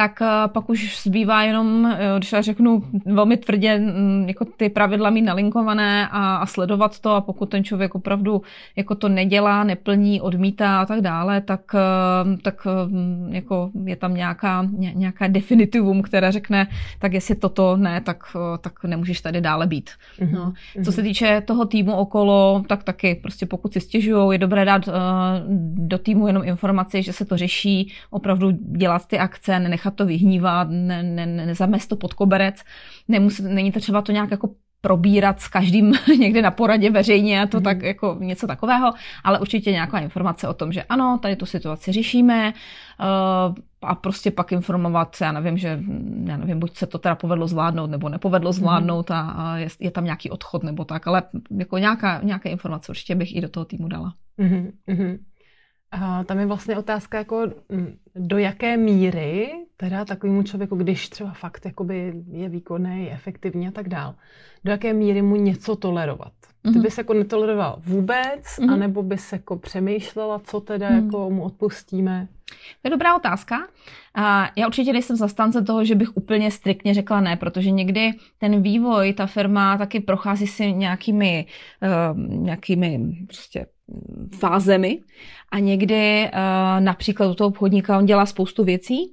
tak 0.00 0.22
eh, 0.22 0.48
pak 0.48 0.70
už 0.70 1.02
zbývá 1.02 1.42
jenom, 1.42 1.86
eh, 1.86 1.98
když 2.16 2.32
já 2.32 2.40
řeknu 2.40 2.82
velmi 3.06 3.36
tvrdě, 3.36 3.78
mm, 3.78 4.24
jako 4.28 4.44
ty 4.44 4.68
pravidla 4.68 5.10
mít 5.10 5.22
nalinkované 5.22 6.08
a, 6.08 6.36
a 6.36 6.46
sledovat 6.46 7.00
to 7.00 7.14
a 7.14 7.20
pokud 7.20 7.46
ten 7.46 7.64
člověk 7.64 7.94
opravdu 7.94 8.42
jako 8.76 8.94
to 8.94 9.08
nedělá, 9.08 9.64
neplní, 9.64 10.20
odmítá 10.20 10.80
a 10.80 10.86
tak 10.86 11.00
dále, 11.00 11.40
tak, 11.40 11.60
eh, 11.74 12.36
tak 12.42 12.66
mm, 12.86 13.28
jako 13.32 13.70
je 13.84 13.96
tam 13.96 14.14
nějaká, 14.14 14.66
nějaká 14.94 15.26
definitivum, 15.26 16.02
které 16.02 16.32
řekne, 16.32 16.66
tak 16.98 17.12
jestli 17.12 17.34
toto 17.34 17.76
ne, 17.76 18.00
tak, 18.00 18.36
tak 18.60 18.84
nemůžeš 18.84 19.20
tady 19.20 19.40
dále 19.40 19.66
být. 19.66 19.90
Mm-hmm. 20.20 20.32
No. 20.32 20.52
Co 20.84 20.92
se 20.92 21.02
týče 21.02 21.40
toho 21.40 21.64
týmu 21.64 21.92
okolo, 21.92 22.64
tak 22.68 22.84
taky 22.84 23.14
prostě 23.14 23.46
pokud 23.46 23.72
si 23.72 23.80
stěžují, 23.80 24.32
je 24.32 24.38
dobré 24.38 24.64
dát 24.64 24.88
do 25.74 25.98
týmu 25.98 26.26
jenom 26.26 26.44
informaci, 26.44 27.02
že 27.02 27.12
se 27.12 27.24
to 27.24 27.36
řeší, 27.36 27.92
opravdu 28.10 28.50
dělat 28.50 29.06
ty 29.06 29.18
akce, 29.18 29.60
nenechat 29.60 29.89
to 29.90 30.06
vyhnívat, 30.06 30.68
ne, 30.70 31.02
ne, 31.02 31.26
ne, 31.26 31.46
nezamést 31.46 31.88
to 31.88 31.96
pod 31.96 32.14
koberec. 32.14 32.62
Nemusí, 33.08 33.42
není 33.42 33.72
to 33.72 33.80
třeba 33.80 34.02
to 34.02 34.12
nějak 34.12 34.30
jako 34.30 34.50
probírat 34.80 35.40
s 35.40 35.48
každým 35.48 35.94
někde 36.18 36.42
na 36.42 36.50
poradě 36.50 36.90
veřejně 36.90 37.42
a 37.42 37.46
to 37.46 37.56
mm. 37.56 37.62
tak 37.62 37.82
jako 37.82 38.16
něco 38.20 38.46
takového, 38.46 38.92
ale 39.24 39.40
určitě 39.40 39.72
nějaká 39.72 39.98
informace 39.98 40.48
o 40.48 40.54
tom, 40.54 40.72
že 40.72 40.82
ano, 40.82 41.18
tady 41.22 41.36
tu 41.36 41.46
situaci 41.46 41.92
řešíme 41.92 42.52
uh, 43.00 43.54
a 43.82 43.94
prostě 43.94 44.30
pak 44.30 44.52
informovat, 44.52 45.16
já 45.20 45.32
nevím, 45.32 45.58
že 45.58 45.80
já 46.24 46.36
nevím, 46.36 46.58
buď 46.58 46.76
se 46.76 46.86
to 46.86 46.98
teda 46.98 47.14
povedlo 47.14 47.46
zvládnout 47.46 47.90
nebo 47.90 48.08
nepovedlo 48.08 48.52
zvládnout 48.52 49.10
mm. 49.10 49.16
a, 49.16 49.30
a 49.30 49.56
je, 49.56 49.68
je 49.80 49.90
tam 49.90 50.04
nějaký 50.04 50.30
odchod 50.30 50.62
nebo 50.62 50.84
tak, 50.84 51.06
ale 51.06 51.22
jako 51.58 51.78
nějaká, 51.78 52.20
nějaké 52.22 52.48
informace 52.48 52.92
určitě 52.92 53.14
bych 53.14 53.36
i 53.36 53.40
do 53.40 53.48
toho 53.48 53.64
týmu 53.64 53.88
dala. 53.88 54.14
Mm-hmm. 54.38 55.18
A 55.90 56.24
tam 56.24 56.38
je 56.38 56.46
vlastně 56.46 56.78
otázka, 56.78 57.18
jako 57.18 57.46
mm, 57.68 57.96
do 58.14 58.38
jaké 58.38 58.76
míry 58.76 59.50
teda 59.80 60.04
takovému 60.04 60.42
člověku, 60.42 60.76
když 60.76 61.08
třeba 61.08 61.32
fakt 61.32 61.64
jakoby 61.64 62.12
je 62.32 62.48
výkonný, 62.48 63.10
efektivní 63.12 63.68
a 63.68 63.70
tak 63.70 63.88
dál, 63.88 64.14
do 64.64 64.70
jaké 64.70 64.92
míry 64.92 65.22
mu 65.22 65.36
něco 65.36 65.76
tolerovat. 65.76 66.32
Mm-hmm. 66.42 66.72
Ty 66.72 66.78
mhm. 66.78 66.82
bys 66.82 66.98
jako 66.98 67.14
netoleroval 67.14 67.78
vůbec, 67.84 68.42
mm-hmm. 68.42 68.72
anebo 68.72 69.02
bys 69.02 69.32
jako 69.32 69.56
přemýšlela, 69.56 70.38
co 70.44 70.60
teda 70.60 70.90
mm-hmm. 70.90 71.04
jako 71.04 71.30
mu 71.30 71.42
odpustíme? 71.42 72.28
To 72.82 72.88
je 72.88 72.90
dobrá 72.90 73.16
otázka. 73.16 73.56
A 74.14 74.50
já 74.56 74.66
určitě 74.66 74.92
nejsem 74.92 75.16
zastánce 75.16 75.62
toho, 75.62 75.84
že 75.84 75.94
bych 75.94 76.16
úplně 76.16 76.50
striktně 76.50 76.94
řekla 76.94 77.20
ne, 77.20 77.36
protože 77.36 77.70
někdy 77.70 78.12
ten 78.38 78.62
vývoj, 78.62 79.12
ta 79.12 79.26
firma 79.26 79.78
taky 79.78 80.00
prochází 80.00 80.46
si 80.46 80.72
nějakými, 80.72 81.46
uh, 81.82 82.18
nějakými 82.18 83.00
prostě 83.26 83.66
fázemi 84.38 85.00
a 85.52 85.58
někdy 85.58 86.30
uh, 86.32 86.84
například 86.84 87.30
u 87.30 87.34
toho 87.34 87.48
obchodníka 87.48 87.98
on 87.98 88.06
dělá 88.06 88.26
spoustu 88.26 88.64
věcí, 88.64 89.12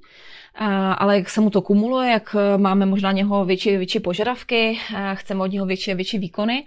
ale 0.98 1.16
jak 1.16 1.30
se 1.30 1.40
mu 1.40 1.50
to 1.50 1.62
kumuluje, 1.62 2.10
jak 2.10 2.36
máme 2.56 2.86
možná 2.86 3.12
něho 3.12 3.44
větší, 3.44 3.76
větší 3.76 4.00
požadavky, 4.00 4.78
uh, 4.92 4.98
chceme 5.14 5.42
od 5.42 5.52
něho 5.52 5.66
větší, 5.66 5.94
větší 5.94 6.18
výkony, 6.18 6.64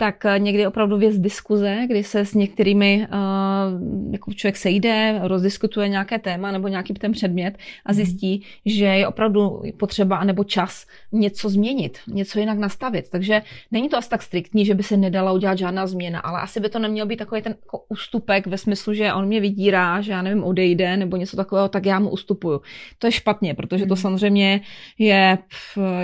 tak 0.00 0.24
eh, 0.24 0.38
někdy 0.38 0.66
opravdu 0.66 0.98
věc 0.98 1.18
diskuze, 1.18 1.84
kdy 1.86 2.04
se 2.04 2.24
s 2.24 2.34
některými, 2.34 3.06
uh, 3.12 4.12
jako 4.12 4.32
člověk 4.32 4.56
sejde, 4.56 5.20
rozdiskutuje 5.22 5.88
nějaké 5.88 6.18
téma 6.18 6.52
nebo 6.52 6.68
nějaký 6.68 6.94
ten 6.94 7.12
předmět 7.12 7.58
a 7.86 7.92
mhm. 7.92 7.96
zjistí, 7.96 8.46
že 8.66 8.84
je 8.84 9.08
opravdu 9.08 9.62
potřeba 9.76 10.24
nebo 10.24 10.44
čas 10.44 10.86
něco 11.12 11.48
změnit, 11.48 11.98
něco 12.08 12.38
jinak 12.38 12.58
nastavit. 12.58 13.10
Takže 13.10 13.42
není 13.70 13.88
to 13.88 13.96
asi 13.96 14.08
tak 14.08 14.22
striktní, 14.22 14.64
že 14.66 14.74
by 14.74 14.82
se 14.82 14.96
nedala 14.96 15.32
udělat 15.32 15.58
žádná 15.58 15.86
změna, 15.86 16.20
ale 16.20 16.40
asi 16.40 16.60
by 16.60 16.68
to 16.68 16.78
neměl 16.78 17.06
být 17.06 17.16
takový 17.16 17.42
ten 17.42 17.54
jako 17.62 17.84
ústupek 17.88 18.46
ve 18.46 18.58
smyslu, 18.58 18.94
že 18.94 19.12
on 19.12 19.26
mě 19.26 19.40
vydírá, 19.40 20.00
že 20.00 20.12
já 20.12 20.22
nevím, 20.22 20.44
odejde 20.44 20.96
nebo 20.96 21.16
něco 21.16 21.36
takového, 21.36 21.68
tak 21.68 21.86
já 21.86 21.98
mu 21.98 22.10
ustupuju. 22.10 22.60
To 22.98 23.06
je 23.06 23.12
špatně, 23.12 23.54
protože 23.54 23.86
to 23.86 23.94
mhm. 23.94 24.02
samozřejmě 24.02 24.60
je 24.98 25.38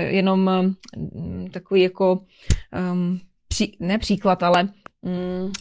jenom 0.09 0.51
mm, 0.97 1.51
takový 1.51 1.83
jako 1.83 2.21
um, 2.93 3.21
pří, 3.57 3.77
ne 3.81 3.99
příklad, 3.99 4.43
ale 4.43 4.69
mm, 5.03 5.53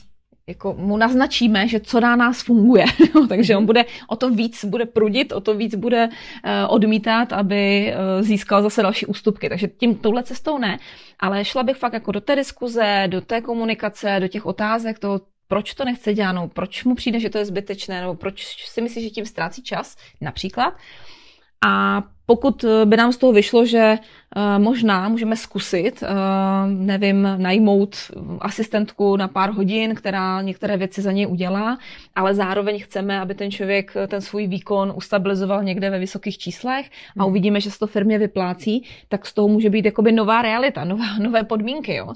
jako 0.48 0.74
mu 0.74 0.98
naznačíme, 0.98 1.68
že 1.68 1.80
co 1.80 2.00
na 2.00 2.16
nás 2.16 2.44
funguje. 2.44 2.86
Takže 3.30 3.58
on 3.58 3.66
bude 3.66 3.86
o 4.08 4.16
to 4.16 4.30
víc 4.30 4.66
bude 4.66 4.86
prudit, 4.86 5.32
o 5.32 5.42
to 5.42 5.56
víc 5.56 5.76
bude 5.76 6.08
uh, 6.08 6.52
odmítat, 6.68 7.34
aby 7.34 7.94
uh, 7.94 8.22
získal 8.22 8.62
zase 8.62 8.82
další 8.82 9.06
ústupky. 9.06 9.50
Takže 9.50 9.68
tím 9.68 9.96
touhle 9.96 10.24
cestou 10.24 10.58
ne, 10.58 10.80
ale 11.20 11.46
šla 11.46 11.64
bych 11.64 11.78
fakt 11.78 11.94
jako 11.94 12.12
do 12.12 12.22
té 12.22 12.36
diskuze, 12.36 13.04
do 13.08 13.22
té 13.22 13.42
komunikace, 13.42 14.18
do 14.20 14.28
těch 14.28 14.46
otázek, 14.46 15.00
toho, 15.00 15.22
proč 15.48 15.74
to 15.74 15.86
nechce 15.86 16.14
dělat, 16.14 16.32
no, 16.32 16.48
proč 16.48 16.84
mu 16.84 16.96
přijde, 16.96 17.20
že 17.20 17.30
to 17.30 17.38
je 17.38 17.46
zbytečné, 17.46 18.02
nebo 18.02 18.16
proč 18.16 18.66
si 18.66 18.82
myslí, 18.82 19.04
že 19.04 19.10
tím 19.10 19.26
ztrácí 19.26 19.64
čas, 19.64 19.96
například. 20.22 20.74
A 21.66 22.04
pokud 22.26 22.66
by 22.86 22.98
nám 22.98 23.14
z 23.14 23.18
toho 23.18 23.34
vyšlo, 23.34 23.66
že 23.66 23.98
Eh, 23.98 24.25
možná 24.58 25.10
můžeme 25.10 25.36
zkusit, 25.36 26.04
eh, 26.04 26.08
nevím, 26.68 27.30
najmout 27.38 27.96
asistentku 28.40 29.18
na 29.18 29.28
pár 29.28 29.52
hodin, 29.52 29.96
která 29.96 30.42
některé 30.42 30.78
věci 30.78 31.02
za 31.02 31.12
něj 31.12 31.28
udělá, 31.28 31.78
ale 32.16 32.36
zároveň 32.36 32.84
chceme, 32.84 33.20
aby 33.20 33.36
ten 33.36 33.52
člověk 33.52 33.92
eh, 33.96 34.08
ten 34.08 34.22
svůj 34.22 34.48
výkon 34.48 34.94
ustabilizoval 34.96 35.64
někde 35.64 35.90
ve 35.90 36.00
vysokých 36.00 36.38
číslech 36.38 36.90
a 37.18 37.24
hmm. 37.24 37.30
uvidíme, 37.32 37.62
že 37.62 37.72
se 37.72 37.80
to 37.80 37.88
firmě 37.88 38.18
vyplácí, 38.18 38.84
tak 39.08 39.26
z 39.26 39.34
toho 39.34 39.48
může 39.48 39.70
být 39.70 39.86
jakoby 39.86 40.12
nová 40.12 40.42
realita, 40.42 40.84
nová, 40.86 41.18
nové 41.20 41.44
podmínky. 41.44 41.96
Jo. 41.96 42.14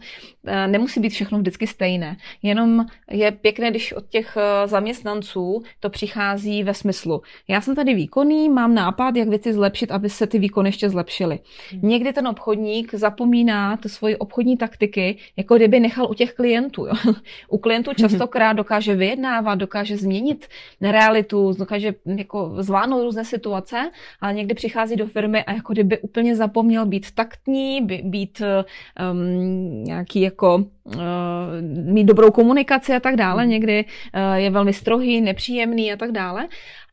Nemusí 0.68 1.00
být 1.00 1.10
všechno 1.10 1.39
vždycky 1.39 1.68
stejné. 1.68 2.18
Jenom 2.44 2.86
je 3.12 3.32
pěkné, 3.32 3.70
když 3.70 3.94
od 3.94 4.10
těch 4.10 4.38
zaměstnanců 4.66 5.63
to 5.80 5.89
přichází 5.89 6.63
ve 6.63 6.74
smyslu. 6.74 7.22
Já 7.48 7.62
jsem 7.62 7.75
tady 7.75 7.94
výkonný, 7.94 8.50
mám 8.50 8.75
nápad, 8.75 9.16
jak 9.16 9.30
věci 9.30 9.54
zlepšit, 9.54 9.92
aby 9.92 10.10
se 10.10 10.28
ty 10.28 10.39
výkony 10.39 10.70
ještě 10.70 10.89
zlepšily. 10.89 11.39
Hmm. 11.72 11.82
Někdy 12.00 12.13
ten 12.13 12.27
obchodník 12.27 12.96
zapomíná 12.96 13.77
ty 13.77 13.89
svoje 13.89 14.18
obchodní 14.18 14.58
taktiky, 14.58 15.18
jako 15.38 15.56
kdyby 15.56 15.79
nechal 15.79 16.08
u 16.12 16.13
těch 16.13 16.34
klientů. 16.34 16.86
Jo. 16.86 16.94
U 17.50 17.58
klientů 17.58 17.94
častokrát 17.94 18.58
dokáže 18.58 18.96
vyjednávat, 18.96 19.56
dokáže 19.56 19.98
změnit 19.98 20.48
realitu, 20.82 21.53
dokáže 21.60 21.94
jako 22.06 22.51
zvládnout 22.60 23.03
různé 23.03 23.25
situace, 23.25 23.91
ale 24.22 24.34
někdy 24.34 24.53
přichází 24.53 24.96
do 24.96 25.08
firmy 25.08 25.44
a 25.44 25.51
jako 25.51 25.74
kdyby 25.74 26.00
úplně 26.00 26.36
zapomněl 26.36 26.86
být 26.86 27.12
taktní, 27.12 27.82
být 28.03 28.41
um, 28.41 29.84
nějaký 29.84 30.22
jako 30.22 30.56
uh, 30.56 31.01
mít 31.86 32.03
dobrou 32.03 32.32
komunikaci 32.32 32.94
a 32.94 33.00
tak 33.00 33.15
dále. 33.15 33.44
Hmm. 33.44 33.51
Někdy 33.51 33.86
uh, 33.86 34.34
je 34.34 34.50
velmi 34.50 34.74
strohý, 34.74 35.22
nepříjemný 35.22 35.94
a 35.94 35.98
tak 35.98 36.12
dále. 36.12 36.48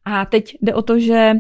A 0.05 0.25
teď 0.25 0.57
jde 0.63 0.75
o 0.75 0.83
to, 0.83 0.99
že 0.99 1.35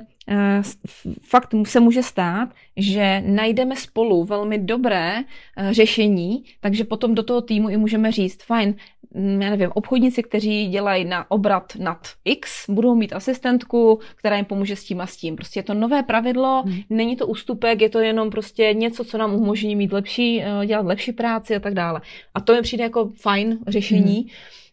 fakt 1.22 1.54
se 1.66 1.80
může 1.80 2.02
stát, 2.02 2.48
že 2.76 3.22
najdeme 3.26 3.76
spolu 3.76 4.24
velmi 4.24 4.58
dobré 4.58 5.16
eh, 5.18 5.74
řešení, 5.74 6.44
takže 6.60 6.84
potom 6.84 7.14
do 7.14 7.22
toho 7.22 7.40
týmu 7.40 7.68
i 7.68 7.76
můžeme 7.76 8.12
říct, 8.12 8.42
fajn, 8.42 8.74
mm, 9.14 9.42
já 9.42 9.50
nevím, 9.50 9.70
obchodníci, 9.74 10.22
kteří 10.22 10.66
dělají 10.66 11.04
na 11.04 11.30
obrat 11.30 11.72
nad 11.78 12.08
X, 12.24 12.70
budou 12.70 12.94
mít 12.94 13.12
asistentku, 13.12 14.00
která 14.16 14.36
jim 14.36 14.44
pomůže 14.44 14.76
s 14.76 14.84
tím 14.84 15.00
a 15.00 15.06
s 15.06 15.16
tím. 15.16 15.36
Prostě 15.36 15.58
je 15.58 15.64
to 15.64 15.74
nové 15.74 16.02
pravidlo, 16.02 16.62
hmm. 16.66 16.80
není 16.90 17.16
to 17.16 17.26
ústupek, 17.26 17.80
je 17.80 17.88
to 17.88 17.98
jenom 17.98 18.30
prostě 18.30 18.74
něco, 18.74 19.04
co 19.04 19.18
nám 19.18 19.34
umožní 19.34 19.76
mít 19.76 19.92
lepší, 19.92 20.42
eh, 20.42 20.66
dělat 20.66 20.86
lepší 20.86 21.12
práci 21.12 21.56
a 21.56 21.60
tak 21.60 21.74
dále. 21.74 22.00
A 22.34 22.40
to 22.40 22.54
mi 22.54 22.62
přijde 22.62 22.84
jako 22.84 23.10
fajn 23.16 23.58
řešení. 23.68 24.16
Hmm 24.16 24.30
Eh, 24.30 24.65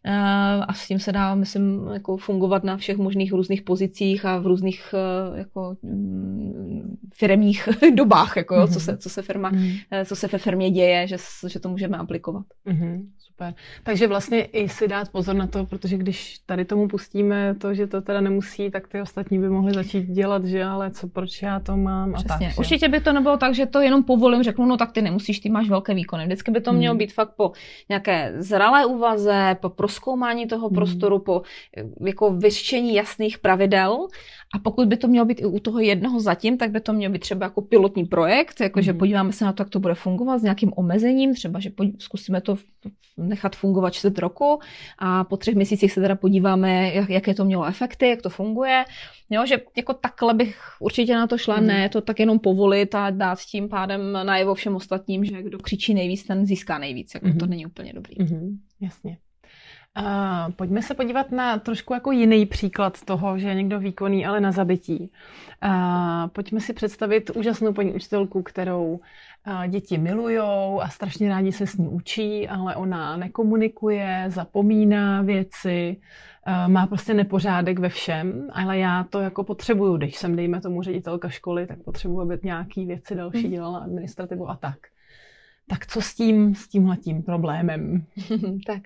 a 0.67 0.74
s 0.74 0.88
tím 0.88 1.00
se 1.00 1.12
dá, 1.12 1.36
myslím, 1.36 1.88
jako 1.93 2.17
fungovat 2.17 2.63
na 2.63 2.77
všech 2.77 2.98
možných 2.98 3.33
různých 3.33 3.62
pozicích 3.62 4.25
a 4.25 4.39
v 4.39 4.48
různých 4.48 4.93
eh, 4.93 5.38
jako 5.38 5.75
mm, 5.81 6.98
firmních 7.13 7.69
dobách, 7.95 8.38
jako, 8.38 8.55
mm-hmm. 8.55 8.74
co, 8.74 8.79
se, 8.79 8.98
co, 8.98 9.10
se 9.10 9.22
firma, 9.22 9.51
mm-hmm. 9.51 10.05
co 10.05 10.15
se 10.15 10.27
ve 10.27 10.38
firmě 10.38 10.72
děje, 10.72 11.07
že, 11.07 11.17
že 11.48 11.60
to 11.60 11.69
můžeme 11.69 11.98
aplikovat. 11.98 12.45
Mm-hmm. 12.67 13.05
Super. 13.33 13.53
Takže 13.83 14.07
vlastně 14.07 14.41
i 14.41 14.69
si 14.69 14.88
dát 14.88 15.10
pozor 15.10 15.36
na 15.36 15.48
to, 15.48 15.65
protože 15.65 15.98
když 15.98 16.39
tady 16.45 16.65
tomu 16.65 16.88
pustíme 16.88 17.55
to, 17.55 17.74
že 17.74 17.88
to 17.88 18.01
teda 18.01 18.22
nemusí, 18.22 18.72
tak 18.72 18.88
ty 18.88 19.01
ostatní 19.01 19.39
by 19.39 19.50
mohli 19.50 19.74
začít 19.74 20.05
dělat, 20.05 20.45
že 20.45 20.63
ale 20.63 20.91
co, 20.91 21.07
proč 21.07 21.41
já 21.41 21.60
to 21.60 21.77
mám 21.77 22.13
Přesně. 22.13 22.29
a 22.36 22.39
tak. 22.39 22.41
Že? 22.51 22.57
Určitě 22.57 22.88
by 22.88 23.00
to 23.00 23.13
nebylo 23.13 23.38
tak, 23.38 23.55
že 23.55 23.65
to 23.65 23.81
jenom 23.81 24.03
povolím, 24.03 24.43
řeknu, 24.43 24.65
no 24.65 24.77
tak 24.77 24.91
ty 24.91 25.01
nemusíš, 25.01 25.39
ty 25.39 25.50
máš 25.50 25.69
velké 25.69 25.93
výkony. 25.93 26.25
Vždycky 26.25 26.51
by 26.51 26.62
to 26.62 26.74
mělo 26.74 26.95
mm. 26.95 26.98
být 26.98 27.13
fakt 27.13 27.33
po 27.36 27.51
nějaké 27.89 28.33
zralé 28.38 28.86
úvaze, 28.86 29.57
po 29.62 29.69
proskoumání 29.93 30.47
toho 30.47 30.67
hmm. 30.67 30.75
prostoru, 30.75 31.19
po 31.19 31.41
jako 32.05 32.33
vyřčení 32.33 32.95
jasných 32.95 33.38
pravidel 33.38 34.07
a 34.55 34.59
pokud 34.59 34.88
by 34.88 34.97
to 34.97 35.07
mělo 35.07 35.25
být 35.25 35.41
i 35.41 35.45
u 35.45 35.59
toho 35.59 35.79
jednoho 35.79 36.19
zatím, 36.19 36.57
tak 36.57 36.71
by 36.71 36.81
to 36.81 36.93
mělo 36.93 37.13
být 37.13 37.19
třeba 37.19 37.45
jako 37.45 37.62
pilotní 37.62 38.05
projekt, 38.05 38.62
jakože 38.62 38.93
mm. 38.93 39.00
podíváme 39.00 39.33
se 39.33 39.45
na 39.45 39.53
to, 39.53 39.62
jak 39.62 39.69
to 39.69 39.79
bude 39.79 39.93
fungovat 39.93 40.38
s 40.38 40.43
nějakým 40.43 40.71
omezením, 40.75 41.33
třeba, 41.33 41.59
že 41.59 41.71
zkusíme 41.97 42.41
to 42.41 42.57
nechat 43.17 43.55
fungovat 43.55 43.93
čtvrt 43.93 44.19
roku 44.19 44.59
a 45.00 45.23
po 45.23 45.38
třech 45.38 45.55
měsících 45.55 45.91
se 45.91 46.01
teda 46.01 46.15
podíváme, 46.15 46.93
jak, 46.93 47.09
jaké 47.09 47.33
to 47.33 47.45
mělo 47.45 47.65
efekty, 47.65 48.09
jak 48.09 48.21
to 48.21 48.29
funguje. 48.29 48.85
Jo, 49.29 49.45
že 49.45 49.57
jako 49.77 49.93
takhle 49.93 50.33
bych 50.33 50.57
určitě 50.79 51.13
na 51.13 51.27
to 51.27 51.38
šla, 51.38 51.59
mm. 51.59 51.67
ne 51.67 51.89
to 51.89 52.01
tak 52.01 52.19
jenom 52.19 52.39
povolit 52.39 52.95
a 52.95 53.09
dát 53.09 53.39
tím 53.39 53.69
pádem 53.69 54.13
najevo 54.23 54.53
všem 54.53 54.75
ostatním, 54.75 55.25
že 55.25 55.43
kdo 55.43 55.57
křičí 55.57 55.93
nejvíc, 55.93 56.23
ten 56.23 56.45
získá 56.45 56.77
nejvíc. 56.77 57.13
Jako 57.13 57.27
mm. 57.27 57.38
to 57.38 57.45
není 57.45 57.65
úplně 57.65 57.93
dobrý. 57.93 58.15
Mm. 58.19 58.57
Jasně. 58.81 59.17
Uh, 60.01 60.53
pojďme 60.55 60.81
se 60.81 60.93
podívat 60.93 61.31
na 61.31 61.59
trošku 61.59 61.93
jako 61.93 62.12
jiný 62.12 62.45
příklad 62.45 63.01
toho, 63.01 63.39
že 63.39 63.47
je 63.47 63.55
někdo 63.55 63.79
výkonný, 63.79 64.25
ale 64.25 64.39
na 64.39 64.51
zabití. 64.51 65.12
Uh, 65.65 66.27
pojďme 66.27 66.59
si 66.59 66.73
představit 66.73 67.29
úžasnou 67.29 67.73
paní 67.73 67.93
učitelku, 67.93 68.43
kterou 68.43 69.00
uh, 69.47 69.67
děti 69.67 69.97
milujou 69.97 70.81
a 70.81 70.89
strašně 70.89 71.29
rádi 71.29 71.51
se 71.51 71.67
s 71.67 71.77
ní 71.77 71.88
učí, 71.88 72.47
ale 72.47 72.75
ona 72.75 73.17
nekomunikuje, 73.17 74.25
zapomíná 74.27 75.21
věci, 75.21 75.97
má 76.67 76.88
prostě 76.88 77.13
nepořádek 77.13 77.79
ve 77.79 77.89
všem, 77.89 78.47
ale 78.53 78.77
já 78.77 79.03
to 79.03 79.19
jako 79.19 79.43
potřebuju, 79.43 79.97
když 79.97 80.17
jsem, 80.17 80.35
dejme 80.35 80.62
tomu, 80.62 80.81
ředitelka 80.81 81.29
školy, 81.29 81.67
tak 81.67 81.83
potřebuji, 81.83 82.21
aby 82.21 82.39
nějaký 82.43 82.85
věci 82.85 83.15
další 83.15 83.41
hmm. 83.41 83.51
dělala 83.51 83.79
administrativu 83.79 84.50
a 84.50 84.55
tak. 84.55 84.77
Tak 85.67 85.85
co 85.85 86.01
s 86.01 86.13
tím, 86.13 86.55
s 86.55 86.67
tímhletím 86.67 87.23
problémem? 87.23 88.05
tak 88.67 88.81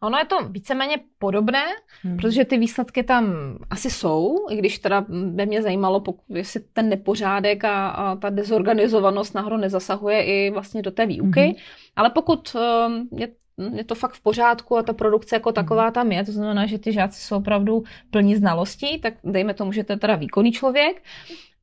Ono 0.00 0.18
je 0.18 0.24
to 0.24 0.36
víceméně 0.48 0.96
podobné, 1.18 1.64
hmm. 2.02 2.16
protože 2.16 2.44
ty 2.44 2.58
výsledky 2.58 3.02
tam 3.02 3.56
asi 3.70 3.90
jsou, 3.90 4.46
i 4.50 4.56
když 4.56 4.78
teda 4.78 5.04
by 5.08 5.46
mě 5.46 5.62
zajímalo, 5.62 6.00
pokud, 6.00 6.36
jestli 6.36 6.60
ten 6.72 6.88
nepořádek 6.88 7.64
a, 7.64 7.88
a 7.88 8.16
ta 8.16 8.30
dezorganizovanost 8.30 9.34
nahoru 9.34 9.56
nezasahuje 9.56 10.24
i 10.24 10.50
vlastně 10.50 10.82
do 10.82 10.90
té 10.90 11.06
výuky. 11.06 11.40
Hmm. 11.40 11.54
Ale 11.96 12.10
pokud 12.10 12.56
um, 12.86 13.08
je 13.18 13.28
je 13.74 13.84
to 13.84 13.94
fakt 13.94 14.14
v 14.14 14.20
pořádku 14.20 14.76
a 14.76 14.82
ta 14.82 14.92
produkce 14.92 15.36
jako 15.36 15.52
taková 15.52 15.82
hmm. 15.82 15.92
tam 15.92 16.12
je, 16.12 16.24
to 16.24 16.32
znamená, 16.32 16.66
že 16.66 16.78
ty 16.78 16.92
žáci 16.92 17.20
jsou 17.20 17.36
opravdu 17.36 17.82
plní 18.10 18.36
znalostí, 18.36 19.00
tak 19.00 19.14
dejme 19.24 19.54
tomu, 19.54 19.72
že 19.72 19.84
to 19.84 19.92
je 19.92 19.96
teda 19.96 20.14
výkonný 20.14 20.52
člověk, 20.52 21.02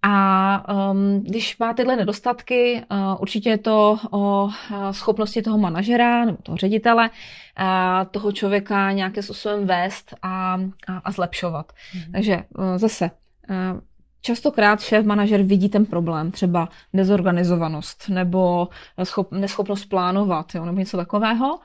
a 0.07 0.91
um, 0.91 1.21
když 1.21 1.57
má 1.57 1.73
tyhle 1.73 1.95
nedostatky, 1.95 2.81
uh, 2.91 3.21
určitě 3.21 3.49
je 3.49 3.57
to 3.57 3.97
o 4.11 4.43
uh, 4.43 4.91
schopnosti 4.91 5.41
toho 5.41 5.57
manažera 5.57 6.25
nebo 6.25 6.37
toho 6.43 6.57
ředitele, 6.57 7.09
uh, 7.09 7.65
toho 8.11 8.31
člověka 8.31 8.91
nějakým 8.91 9.23
způsobem 9.23 9.67
vést 9.67 10.15
a, 10.21 10.53
a, 10.87 10.97
a 11.03 11.11
zlepšovat. 11.11 11.71
Mm. 11.95 12.11
Takže 12.11 12.43
uh, 12.57 12.77
zase, 12.77 13.11
uh, 13.49 13.79
častokrát 14.21 14.81
šéf 14.81 15.05
manažer 15.05 15.41
vidí 15.43 15.69
ten 15.69 15.85
problém, 15.85 16.31
třeba 16.31 16.69
dezorganizovanost 16.93 18.09
nebo 18.09 18.67
schop, 19.03 19.31
neschopnost 19.31 19.85
plánovat 19.85 20.55
jo, 20.55 20.65
nebo 20.65 20.79
něco 20.79 20.97
takového 20.97 21.59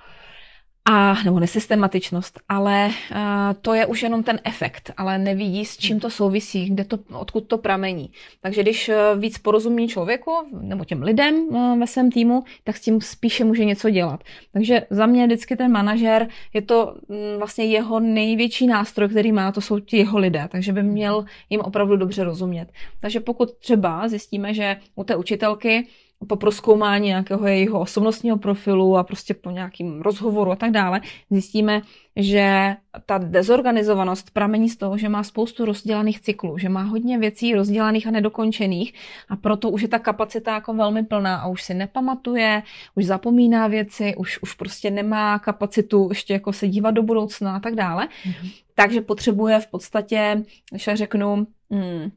a, 0.84 1.22
nebo 1.24 1.40
nesystematičnost, 1.40 2.40
ale 2.48 2.88
uh, 2.88 3.16
to 3.62 3.74
je 3.74 3.86
už 3.86 4.02
jenom 4.02 4.22
ten 4.22 4.40
efekt, 4.44 4.90
ale 4.96 5.18
nevidí, 5.18 5.64
s 5.64 5.76
čím 5.76 6.00
to 6.00 6.10
souvisí, 6.10 6.70
kde 6.70 6.84
to, 6.84 6.98
odkud 7.12 7.40
to 7.40 7.58
pramení. 7.58 8.10
Takže 8.40 8.62
když 8.62 8.88
uh, 8.88 9.20
víc 9.20 9.38
porozumí 9.38 9.88
člověku 9.88 10.32
nebo 10.60 10.84
těm 10.84 11.02
lidem 11.02 11.34
uh, 11.34 11.78
ve 11.78 11.86
svém 11.86 12.10
týmu, 12.10 12.44
tak 12.64 12.76
s 12.76 12.80
tím 12.80 13.00
spíše 13.00 13.44
může 13.44 13.64
něco 13.64 13.90
dělat. 13.90 14.24
Takže 14.52 14.86
za 14.90 15.06
mě 15.06 15.26
vždycky 15.26 15.56
ten 15.56 15.72
manažer 15.72 16.28
je 16.54 16.62
to 16.62 16.86
um, 16.86 17.16
vlastně 17.38 17.64
jeho 17.64 18.00
největší 18.00 18.66
nástroj, 18.66 19.08
který 19.08 19.32
má, 19.32 19.52
to 19.52 19.60
jsou 19.60 19.78
ti 19.78 19.96
jeho 19.96 20.18
lidé, 20.18 20.48
takže 20.50 20.72
by 20.72 20.82
měl 20.82 21.24
jim 21.50 21.60
opravdu 21.60 21.96
dobře 21.96 22.24
rozumět. 22.24 22.68
Takže 23.00 23.20
pokud 23.20 23.52
třeba 23.58 24.08
zjistíme, 24.08 24.54
že 24.54 24.76
u 24.94 25.04
té 25.04 25.16
učitelky 25.16 25.86
po 26.26 26.36
proskoumání 26.36 27.06
nějakého 27.06 27.46
jejího 27.46 27.80
osobnostního 27.80 28.36
profilu 28.36 28.96
a 28.96 29.04
prostě 29.04 29.34
po 29.34 29.50
nějakým 29.50 30.00
rozhovoru 30.00 30.50
a 30.50 30.56
tak 30.56 30.70
dále, 30.70 31.00
zjistíme, 31.30 31.82
že 32.16 32.76
ta 33.06 33.18
dezorganizovanost 33.18 34.30
pramení 34.30 34.68
z 34.68 34.76
toho, 34.76 34.98
že 34.98 35.08
má 35.08 35.22
spoustu 35.22 35.64
rozdělaných 35.64 36.20
cyklů, 36.20 36.58
že 36.58 36.68
má 36.68 36.82
hodně 36.82 37.18
věcí 37.18 37.54
rozdělaných 37.54 38.06
a 38.06 38.10
nedokončených 38.10 38.94
a 39.28 39.36
proto 39.36 39.70
už 39.70 39.82
je 39.82 39.88
ta 39.88 39.98
kapacita 39.98 40.54
jako 40.54 40.74
velmi 40.74 41.02
plná 41.02 41.36
a 41.36 41.48
už 41.48 41.62
si 41.62 41.74
nepamatuje, 41.74 42.62
už 42.94 43.04
zapomíná 43.04 43.66
věci, 43.66 44.14
už, 44.16 44.42
už 44.42 44.54
prostě 44.54 44.90
nemá 44.90 45.38
kapacitu 45.38 46.06
ještě 46.10 46.32
jako 46.32 46.52
se 46.52 46.68
dívat 46.68 46.90
do 46.90 47.02
budoucna 47.02 47.56
a 47.56 47.60
tak 47.60 47.74
dále. 47.74 48.06
Mm-hmm. 48.06 48.52
Takže 48.74 49.00
potřebuje 49.00 49.60
v 49.60 49.66
podstatě, 49.66 50.42
když 50.70 50.86
já 50.86 50.96
řeknu, 50.96 51.46
hmm, 51.70 52.10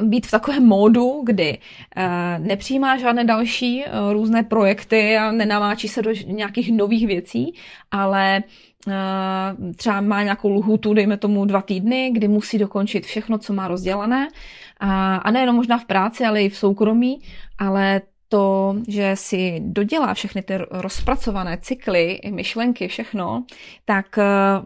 být 0.00 0.26
v 0.26 0.30
takovém 0.30 0.66
módu, 0.66 1.22
kdy 1.24 1.58
uh, 1.96 2.46
nepřijímá 2.46 2.96
žádné 2.96 3.24
další 3.24 3.84
uh, 3.84 4.12
různé 4.12 4.42
projekty 4.42 5.16
a 5.16 5.32
nenamáčí 5.32 5.88
se 5.88 6.02
do 6.02 6.10
nějakých 6.26 6.72
nových 6.72 7.06
věcí, 7.06 7.54
ale 7.90 8.42
uh, 8.86 9.72
třeba 9.76 10.00
má 10.00 10.22
nějakou 10.22 10.50
lhutu, 10.50 10.94
dejme 10.94 11.16
tomu 11.16 11.44
dva 11.44 11.62
týdny, 11.62 12.10
kdy 12.10 12.28
musí 12.28 12.58
dokončit 12.58 13.06
všechno, 13.06 13.38
co 13.38 13.52
má 13.52 13.68
rozdělané. 13.68 14.28
A, 14.80 15.16
a 15.16 15.30
nejenom 15.30 15.56
možná 15.56 15.78
v 15.78 15.84
práci, 15.84 16.24
ale 16.24 16.42
i 16.42 16.48
v 16.48 16.56
soukromí, 16.56 17.18
ale 17.58 18.00
to, 18.28 18.76
že 18.88 19.12
si 19.16 19.60
dodělá 19.60 20.14
všechny 20.14 20.42
ty 20.42 20.54
rozpracované 20.70 21.58
cykly, 21.60 22.20
myšlenky, 22.30 22.88
všechno, 22.88 23.44
tak 23.84 24.06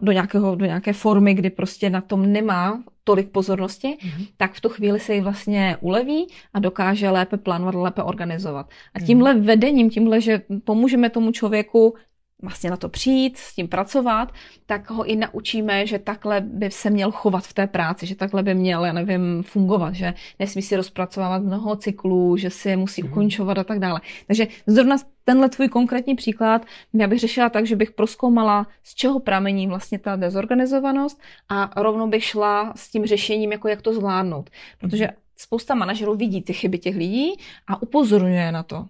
do, 0.01 0.11
nějakého, 0.11 0.55
do 0.55 0.65
nějaké 0.65 0.93
formy, 0.93 1.33
kdy 1.33 1.49
prostě 1.49 1.89
na 1.89 2.01
tom 2.01 2.31
nemá 2.31 2.83
tolik 3.07 3.31
pozornosti, 3.31 3.87
mm-hmm. 3.87 4.27
tak 4.37 4.53
v 4.53 4.61
tu 4.61 4.69
chvíli 4.69 4.99
se 4.99 5.15
jí 5.15 5.21
vlastně 5.21 5.77
uleví 5.79 6.27
a 6.53 6.59
dokáže 6.59 7.09
lépe 7.09 7.37
plánovat, 7.37 7.75
lépe 7.75 8.03
organizovat. 8.03 8.67
A 8.93 8.99
mhm. 8.99 9.05
tímhle 9.07 9.33
vedením, 9.33 9.89
tímhle, 9.89 10.21
že 10.21 10.41
pomůžeme 10.63 11.09
tomu 11.09 11.31
člověku 11.31 11.95
vlastně 12.41 12.69
na 12.69 12.77
to 12.77 12.89
přijít, 12.89 13.37
s 13.37 13.55
tím 13.55 13.67
pracovat, 13.67 14.31
tak 14.65 14.89
ho 14.89 15.03
i 15.03 15.15
naučíme, 15.15 15.87
že 15.87 15.99
takhle 15.99 16.41
by 16.41 16.71
se 16.71 16.89
měl 16.89 17.11
chovat 17.11 17.43
v 17.43 17.53
té 17.53 17.67
práci, 17.67 18.05
že 18.05 18.15
takhle 18.15 18.43
by 18.43 18.53
měl, 18.53 18.85
já 18.85 18.93
nevím, 18.93 19.43
fungovat, 19.43 19.93
že 19.93 20.13
nesmí 20.39 20.61
si 20.61 20.75
rozpracovávat 20.75 21.43
mnoho 21.43 21.75
cyklů, 21.75 22.37
že 22.37 22.49
si 22.49 22.69
je 22.69 22.77
musí 22.77 23.03
mm. 23.03 23.11
ukončovat 23.11 23.57
a 23.57 23.63
tak 23.63 23.79
dále. 23.79 24.01
Takže 24.27 24.47
zrovna 24.67 24.97
tenhle 25.23 25.49
tvůj 25.49 25.67
konkrétní 25.67 26.15
příklad 26.15 26.65
já 26.93 27.07
bych 27.07 27.19
řešila 27.19 27.49
tak, 27.49 27.65
že 27.65 27.75
bych 27.75 27.91
proskoumala, 27.91 28.67
z 28.83 28.95
čeho 28.95 29.19
pramení 29.19 29.67
vlastně 29.67 29.99
ta 29.99 30.15
dezorganizovanost 30.15 31.21
a 31.49 31.81
rovnou 31.81 32.07
bych 32.07 32.23
šla 32.23 32.73
s 32.75 32.91
tím 32.91 33.05
řešením, 33.05 33.51
jako 33.51 33.67
jak 33.67 33.81
to 33.81 33.93
zvládnout. 33.93 34.49
Protože 34.79 35.09
spousta 35.37 35.75
manažerů 35.75 36.15
vidí 36.15 36.41
ty 36.41 36.53
chyby 36.53 36.77
těch 36.77 36.95
lidí 36.95 37.33
a 37.67 37.81
upozorňuje 37.81 38.51
na 38.51 38.63
to. 38.63 38.85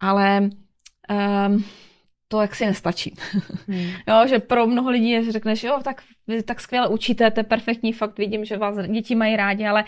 Ale 0.00 0.50
um, 1.10 1.64
to 2.30 2.40
jak 2.40 2.54
si 2.54 2.66
nestačí. 2.66 3.14
Hmm. 3.68 3.90
jo, 4.08 4.26
že 4.26 4.38
pro 4.38 4.66
mnoho 4.66 4.90
lidí 4.90 5.24
že 5.24 5.32
řekneš, 5.32 5.64
jo, 5.64 5.80
tak 5.84 6.02
vy 6.26 6.42
tak 6.42 6.60
skvěle 6.60 6.88
učíte, 6.88 7.30
to 7.30 7.40
je 7.40 7.44
perfektní 7.44 7.92
fakt, 7.92 8.18
vidím, 8.18 8.44
že 8.44 8.56
vás 8.56 8.76
děti 8.86 9.14
mají 9.14 9.36
rádi, 9.36 9.66
ale 9.66 9.84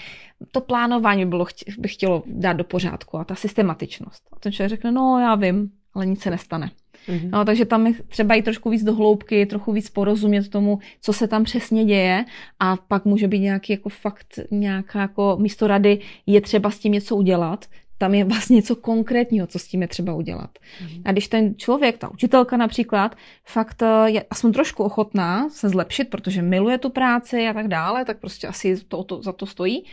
to 0.50 0.61
plánování 0.61 1.26
bylo, 1.26 1.46
bych 1.78 1.94
chtělo 1.94 2.22
dát 2.26 2.52
do 2.52 2.64
pořádku 2.64 3.18
a 3.18 3.24
ta 3.24 3.35
systematičnost. 3.35 4.22
A 4.33 4.38
ten 4.40 4.52
člověk 4.52 4.70
řekne, 4.70 4.92
no 4.92 5.18
já 5.20 5.35
vím, 5.35 5.70
ale 5.94 6.07
nic 6.07 6.20
se 6.20 6.31
nestane. 6.31 6.70
Mm-hmm. 7.09 7.31
No, 7.33 7.44
takže 7.44 7.64
tam 7.64 7.87
je 7.87 7.92
třeba 8.09 8.35
jít 8.35 8.42
trošku 8.42 8.70
víc 8.70 8.83
do 8.85 8.94
hloubky, 8.94 9.46
trochu 9.46 9.72
víc 9.72 9.90
porozumět 9.90 10.48
tomu, 10.48 10.78
co 11.00 11.12
se 11.12 11.28
tam 11.28 11.44
přesně 11.44 11.85
děje 11.85 12.24
a 12.61 12.76
pak 12.76 13.05
může 13.05 13.28
být 13.28 13.38
nějaký 13.38 13.72
jako 13.72 13.88
fakt 13.88 14.38
nějaká 14.50 15.00
jako 15.00 15.37
místo 15.40 15.66
rady, 15.66 15.98
je 16.26 16.40
třeba 16.40 16.70
s 16.70 16.78
tím 16.78 16.92
něco 16.92 17.16
udělat, 17.16 17.66
tam 18.03 18.15
je 18.15 18.25
vlastně 18.25 18.57
něco 18.57 18.77
konkrétního, 18.77 19.47
co 19.47 19.59
s 19.59 19.69
tím 19.69 19.83
je 19.83 19.88
třeba 19.88 20.15
udělat. 20.15 20.59
Mm. 20.81 21.03
A 21.05 21.12
když 21.12 21.29
ten 21.29 21.55
člověk, 21.57 21.99
ta 21.99 22.11
učitelka 22.11 22.57
například, 22.57 23.17
fakt 23.45 23.83
eh, 23.83 24.11
je 24.11 24.25
aspoň 24.31 24.53
trošku 24.53 24.85
ochotná 24.85 25.51
se 25.51 25.69
zlepšit, 25.69 26.11
protože 26.11 26.43
miluje 26.43 26.79
tu 26.79 26.91
práci 26.91 27.49
a 27.49 27.53
tak 27.53 27.69
dále, 27.69 28.05
tak 28.05 28.19
prostě 28.19 28.47
asi 28.47 28.77
to, 28.88 29.05
to, 29.05 29.23
za 29.23 29.33
to 29.33 29.47
stojí. 29.47 29.85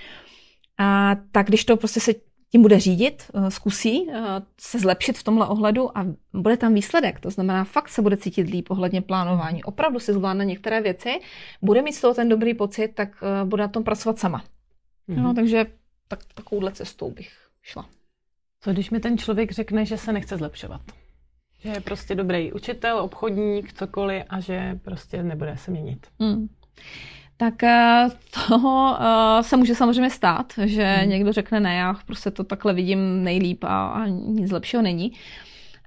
A 0.78 1.15
tak 1.32 1.48
když 1.48 1.65
to 1.65 1.78
prostě 1.78 2.00
se 2.00 2.13
tím 2.52 2.62
bude 2.62 2.80
řídit, 2.80 3.24
eh, 3.34 3.52
zkusí 3.52 4.10
eh, 4.10 4.41
se 4.62 4.80
zlepšit 4.80 5.17
v 5.17 5.24
tomhle 5.24 5.48
ohledu 5.48 5.98
a 5.98 6.06
bude 6.34 6.58
tam 6.58 6.74
výsledek. 6.74 7.19
To 7.19 7.30
znamená, 7.30 7.63
fakt 7.63 7.89
se 7.89 8.02
bude 8.02 8.17
cítit 8.17 8.50
líp 8.50 8.72
ohledně 8.72 9.02
plánování. 9.02 9.63
Opravdu 9.63 10.00
si 10.00 10.13
zvládne 10.13 10.45
některé 10.45 10.82
věci, 10.82 11.19
bude 11.62 11.82
mít 11.82 11.93
z 11.93 12.02
toho 12.02 12.13
ten 12.13 12.30
dobrý 12.30 12.54
pocit, 12.54 12.88
tak 12.88 13.10
bude 13.45 13.63
na 13.63 13.69
tom 13.69 13.84
pracovat 13.84 14.19
sama. 14.19 14.43
Mm-hmm. 15.10 15.22
No, 15.22 15.34
takže 15.34 15.65
tak, 16.08 16.19
takovouhle 16.34 16.72
cestou 16.72 17.12
bych 17.12 17.30
šla. 17.62 17.98
Co 18.62 18.72
když 18.72 18.89
mi 18.89 19.00
ten 19.00 19.17
člověk 19.17 19.52
řekne, 19.52 19.86
že 19.86 19.98
se 19.98 20.13
nechce 20.13 20.38
zlepšovat? 20.38 20.82
Že 21.60 21.69
je 21.69 21.82
prostě 21.82 22.15
dobrý 22.15 22.54
učitel, 22.54 23.00
obchodník, 23.00 23.74
cokoliv 23.74 24.24
a 24.30 24.39
že 24.39 24.80
prostě 24.84 25.24
nebude 25.24 25.58
se 25.58 25.72
měnit. 25.72 26.08
Hmm. 26.19 26.48
Tak 27.38 27.63
eh, 27.63 28.08
to 28.34 28.98
eh, 29.00 29.43
se 29.43 29.58
může 29.58 29.76
samozřejmě 29.76 30.10
stát, 30.10 30.54
že 30.65 30.86
hmm. 30.86 31.10
někdo 31.10 31.34
řekne 31.34 31.60
ne, 31.60 31.76
já 31.76 31.93
prostě 31.93 32.32
to 32.32 32.43
takhle 32.43 32.74
vidím 32.74 33.24
nejlíp 33.24 33.63
a, 33.63 33.88
a 33.88 34.08
nic 34.08 34.52
lepšího 34.52 34.82
není. 34.82 35.12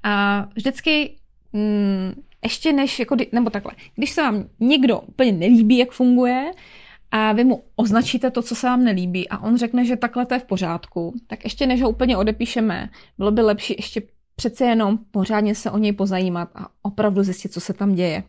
A 0.03 0.47
vždycky 0.55 1.17
mm, 1.53 2.23
ještě 2.45 2.73
než, 2.73 2.99
jako, 2.99 3.17
nebo 3.33 3.51
takhle, 3.51 3.73
když 3.95 4.11
se 4.11 4.23
vám 4.23 4.45
někdo 4.61 5.01
úplně 5.01 5.33
nelíbí, 5.33 5.79
jak 5.79 5.91
funguje, 5.91 6.51
a 7.15 7.33
vy 7.33 7.45
mu 7.45 7.65
označíte 7.77 8.31
to, 8.31 8.43
co 8.43 8.55
se 8.55 8.67
vám 8.67 8.85
nelíbí 8.85 9.29
a 9.29 9.39
on 9.39 9.59
řekne, 9.59 9.85
že 9.85 9.97
takhle 9.97 10.27
to 10.27 10.35
je 10.35 10.41
v 10.41 10.45
pořádku, 10.45 11.15
tak 11.27 11.45
ještě 11.45 11.67
než 11.67 11.83
ho 11.83 11.91
úplně 11.91 12.17
odepíšeme, 12.17 12.91
bylo 13.19 13.31
by 13.31 13.43
lepší 13.43 13.75
ještě 13.79 14.03
přece 14.37 14.65
jenom 14.65 14.99
pořádně 15.11 15.55
se 15.55 15.71
o 15.71 15.79
něj 15.79 15.93
pozajímat 15.93 16.51
a 16.55 16.69
opravdu 16.83 17.23
zjistit, 17.23 17.53
co 17.53 17.61
se 17.61 17.73
tam 17.73 17.95
děje. 17.95 18.23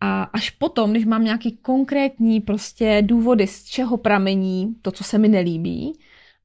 A 0.00 0.22
až 0.22 0.50
potom, 0.50 0.90
když 0.90 1.04
mám 1.04 1.24
nějaký 1.24 1.56
konkrétní 1.56 2.40
prostě 2.40 3.02
důvody, 3.02 3.46
z 3.46 3.64
čeho 3.64 3.96
pramení 3.96 4.74
to, 4.82 4.90
co 4.90 5.04
se 5.04 5.18
mi 5.18 5.28
nelíbí, 5.28 5.98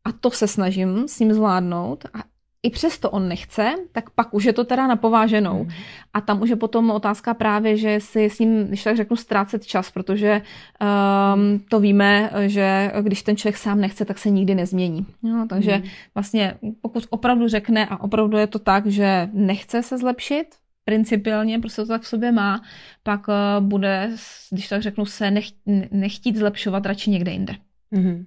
a 0.04 0.12
to 0.12 0.32
se 0.32 0.48
snažím 0.48 1.08
s 1.08 1.20
ním 1.20 1.34
zvládnout 1.34 2.06
a 2.14 2.24
i 2.64 2.70
přesto 2.70 3.10
on 3.10 3.28
nechce, 3.28 3.76
tak 3.92 4.10
pak 4.10 4.34
už 4.34 4.44
je 4.44 4.54
to 4.54 4.64
teda 4.64 4.88
napováženou. 4.88 5.64
Mm. 5.64 5.70
A 6.14 6.22
tam 6.22 6.42
už 6.42 6.50
je 6.50 6.56
potom 6.56 6.92
otázka 6.92 7.34
právě, 7.34 7.78
že 7.78 8.00
si 8.00 8.26
s 8.26 8.40
ním, 8.40 8.68
když 8.68 8.84
tak 8.84 8.98
řeknu, 8.98 9.16
ztrácet 9.16 9.66
čas, 9.66 9.92
protože 9.92 10.42
um, 10.42 11.60
to 11.70 11.80
víme, 11.80 12.32
že 12.46 12.92
když 13.02 13.24
ten 13.24 13.38
člověk 13.38 13.58
sám 13.58 13.82
nechce, 13.82 14.06
tak 14.06 14.18
se 14.18 14.30
nikdy 14.30 14.56
nezmění. 14.56 15.06
No, 15.24 15.48
takže 15.50 15.78
mm. 15.78 15.84
vlastně 16.16 16.58
pokud 16.82 17.06
opravdu 17.10 17.48
řekne 17.48 17.86
a 17.86 18.02
opravdu 18.02 18.38
je 18.38 18.48
to 18.48 18.60
tak, 18.60 18.86
že 18.86 19.30
nechce 19.34 19.84
se 19.84 19.98
zlepšit, 19.98 20.46
principiálně 20.86 21.60
prostě 21.60 21.82
to 21.82 21.88
tak 21.88 22.02
v 22.02 22.08
sobě 22.08 22.32
má, 22.32 22.62
pak 23.04 23.28
uh, 23.28 23.66
bude, 23.66 24.12
když 24.52 24.68
tak 24.68 24.82
řeknu, 24.82 25.06
se 25.06 25.32
nech, 25.32 25.46
nechtít 25.92 26.38
zlepšovat 26.38 26.86
radši 26.86 27.10
někde 27.10 27.32
jinde. 27.32 27.56
Mm. 27.92 28.26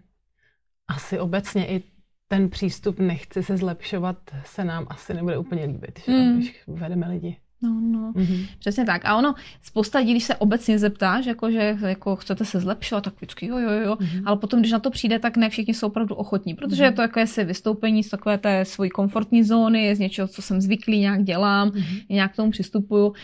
Asi 0.89 1.19
obecně 1.19 1.67
i 1.67 1.83
ten 2.33 2.51
přístup 2.51 2.99
nechci 2.99 3.43
se 3.43 3.57
zlepšovat 3.57 4.17
se 4.45 4.65
nám 4.65 4.87
asi 4.91 5.15
nebude 5.15 5.39
úplně 5.39 5.65
líbit, 5.65 6.01
že? 6.05 6.13
Mm. 6.13 6.37
když 6.37 6.65
vedeme 6.67 7.09
lidi. 7.09 7.37
No, 7.63 7.81
no, 7.81 8.13
mm-hmm. 8.13 8.47
přesně 8.59 8.85
tak. 8.85 9.05
A 9.05 9.17
ono, 9.17 9.35
spousta 9.63 9.99
lidí, 9.99 10.11
když 10.11 10.25
se 10.25 10.37
obecně 10.37 10.79
zeptáš, 10.79 11.27
jako, 11.27 11.51
že 11.51 11.77
jako 11.87 12.17
chcete 12.17 12.45
se 12.45 12.61
zlepšovat, 12.61 13.05
tak 13.05 13.15
vždycky 13.17 13.47
jo, 13.47 13.59
jo, 13.59 13.71
jo. 13.71 13.95
Mm-hmm. 13.95 14.23
Ale 14.27 14.37
potom, 14.37 14.61
když 14.61 14.73
na 14.73 14.79
to 14.79 14.91
přijde, 14.91 15.19
tak 15.19 15.37
ne 15.37 15.51
všichni 15.51 15.75
jsou 15.75 15.87
opravdu 15.87 16.15
ochotní, 16.15 16.55
protože 16.55 16.83
mm-hmm. 16.83 16.87
je 16.87 16.93
to 16.93 17.03
jakési 17.03 17.45
vystoupení 17.45 18.05
z 18.05 18.11
takové 18.11 18.39
té 18.39 18.65
svojí 18.65 18.91
komfortní 18.91 19.45
zóny, 19.45 19.97
z 19.97 19.99
něčeho, 19.99 20.29
co 20.29 20.43
jsem 20.43 20.61
zvyklý, 20.61 21.01
nějak 21.01 21.25
dělám, 21.25 21.69
mm-hmm. 21.71 22.03
nějak 22.09 22.33
k 22.33 22.37
tomu 22.37 22.51
přistupuju. 22.51 23.07
Uh, 23.07 23.15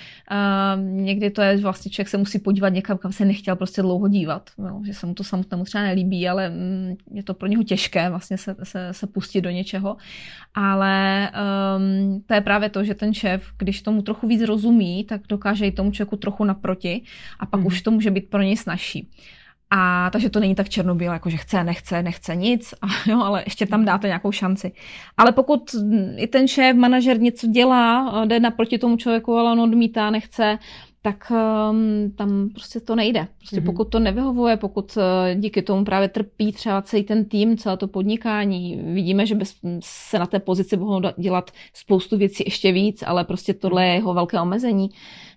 někdy 0.83 1.31
to 1.31 1.43
je 1.43 1.57
vlastně 1.57 1.91
člověk 1.91 2.09
se 2.09 2.19
musí 2.19 2.39
podívat 2.39 2.69
někam, 2.69 2.99
kam 2.99 3.13
se 3.13 3.25
nechtěl 3.25 3.57
prostě 3.57 3.83
dlouho 3.83 4.09
dívat. 4.09 4.51
Jo, 4.59 4.81
že 4.85 4.95
se 4.95 5.07
mu 5.07 5.15
to 5.15 5.25
samotnému 5.25 5.65
třeba 5.65 5.85
nelíbí, 5.85 6.29
ale 6.29 6.51
mm, 6.51 6.95
je 7.11 7.23
to 7.23 7.35
pro 7.35 7.49
něho 7.49 7.63
těžké 7.63 8.11
vlastně 8.11 8.39
se, 8.39 8.57
se, 8.63 8.89
se 8.93 9.07
pustit 9.07 9.41
do 9.41 9.51
něčeho. 9.51 9.97
Ale 10.55 11.31
um, 11.31 12.23
to 12.27 12.35
je 12.35 12.41
právě 12.41 12.69
to, 12.69 12.85
že 12.85 12.95
ten 12.95 13.15
šéf, 13.15 13.43
když 13.59 13.83
tomu 13.83 14.03
trochu 14.03 14.26
trochu 14.27 14.29
víc 14.29 14.43
rozumí, 14.43 15.05
tak 15.05 15.21
dokáže 15.29 15.67
i 15.67 15.73
tomu 15.73 15.91
člověku 15.91 16.17
trochu 16.17 16.45
naproti 16.45 17.03
a 17.41 17.47
pak 17.47 17.61
mm. 17.61 17.67
už 17.67 17.83
to 17.83 17.91
může 17.91 18.11
být 18.11 18.31
pro 18.31 18.43
něj 18.43 18.57
snažší. 18.57 19.09
A 19.71 20.11
takže 20.11 20.31
to 20.31 20.41
není 20.41 20.55
tak 20.55 20.69
černobílé, 20.69 21.15
jako 21.15 21.31
že 21.31 21.37
chce, 21.37 21.65
nechce, 21.65 22.03
nechce 22.03 22.37
nic, 22.37 22.75
a, 22.83 22.87
jo, 23.11 23.21
ale 23.21 23.43
ještě 23.47 23.67
tam 23.67 23.85
dáte 23.85 24.07
nějakou 24.07 24.33
šanci. 24.33 24.73
Ale 25.17 25.33
pokud 25.33 25.75
i 26.17 26.27
ten 26.27 26.49
šéf, 26.49 26.77
manažer 26.77 27.21
něco 27.21 27.47
dělá, 27.47 28.25
jde 28.25 28.41
naproti 28.41 28.79
tomu 28.79 28.97
člověku, 28.97 29.35
ale 29.35 29.53
on 29.53 29.61
odmítá, 29.61 30.11
nechce, 30.11 30.59
tak 31.07 31.33
um, 31.71 32.11
tam 32.11 32.49
prostě 32.49 32.81
to 32.81 32.97
nejde. 32.97 33.29
Prostě 33.39 33.61
mm-hmm. 33.61 33.65
pokud 33.65 33.85
to 33.85 33.99
nevyhovuje, 33.99 34.57
pokud 34.57 34.97
uh, 34.97 35.03
díky 35.41 35.63
tomu 35.63 35.85
právě 35.85 36.09
trpí 36.09 36.53
třeba 36.53 36.83
celý 36.83 37.03
ten 37.03 37.25
tým, 37.25 37.57
celé 37.57 37.77
to 37.77 37.89
podnikání, 37.89 38.77
vidíme, 38.95 39.27
že 39.27 39.35
by 39.35 39.45
se 39.81 40.19
na 40.19 40.27
té 40.27 40.39
pozici 40.39 40.77
mohlo 40.77 41.13
dělat 41.19 41.51
spoustu 41.75 42.17
věcí 42.17 42.45
ještě 42.47 42.73
víc, 42.73 43.03
ale 43.07 43.25
prostě 43.25 43.55
tohle 43.55 43.87
je 43.87 43.95
jeho 43.95 44.15
velké 44.15 44.41
omezení, 44.41 44.89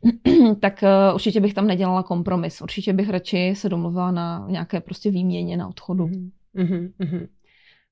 tak 0.59 0.83
uh, 0.83 1.15
určitě 1.15 1.41
bych 1.41 1.53
tam 1.53 1.67
nedělala 1.67 2.03
kompromis. 2.03 2.61
Určitě 2.61 2.93
bych 2.93 3.09
radši 3.09 3.53
se 3.55 3.69
domluvila 3.69 4.11
na 4.11 4.45
nějaké 4.49 4.81
prostě 4.81 5.11
výměně 5.11 5.57
na 5.57 5.67
odchodu. 5.67 6.09
Mm-hmm. 6.55 7.27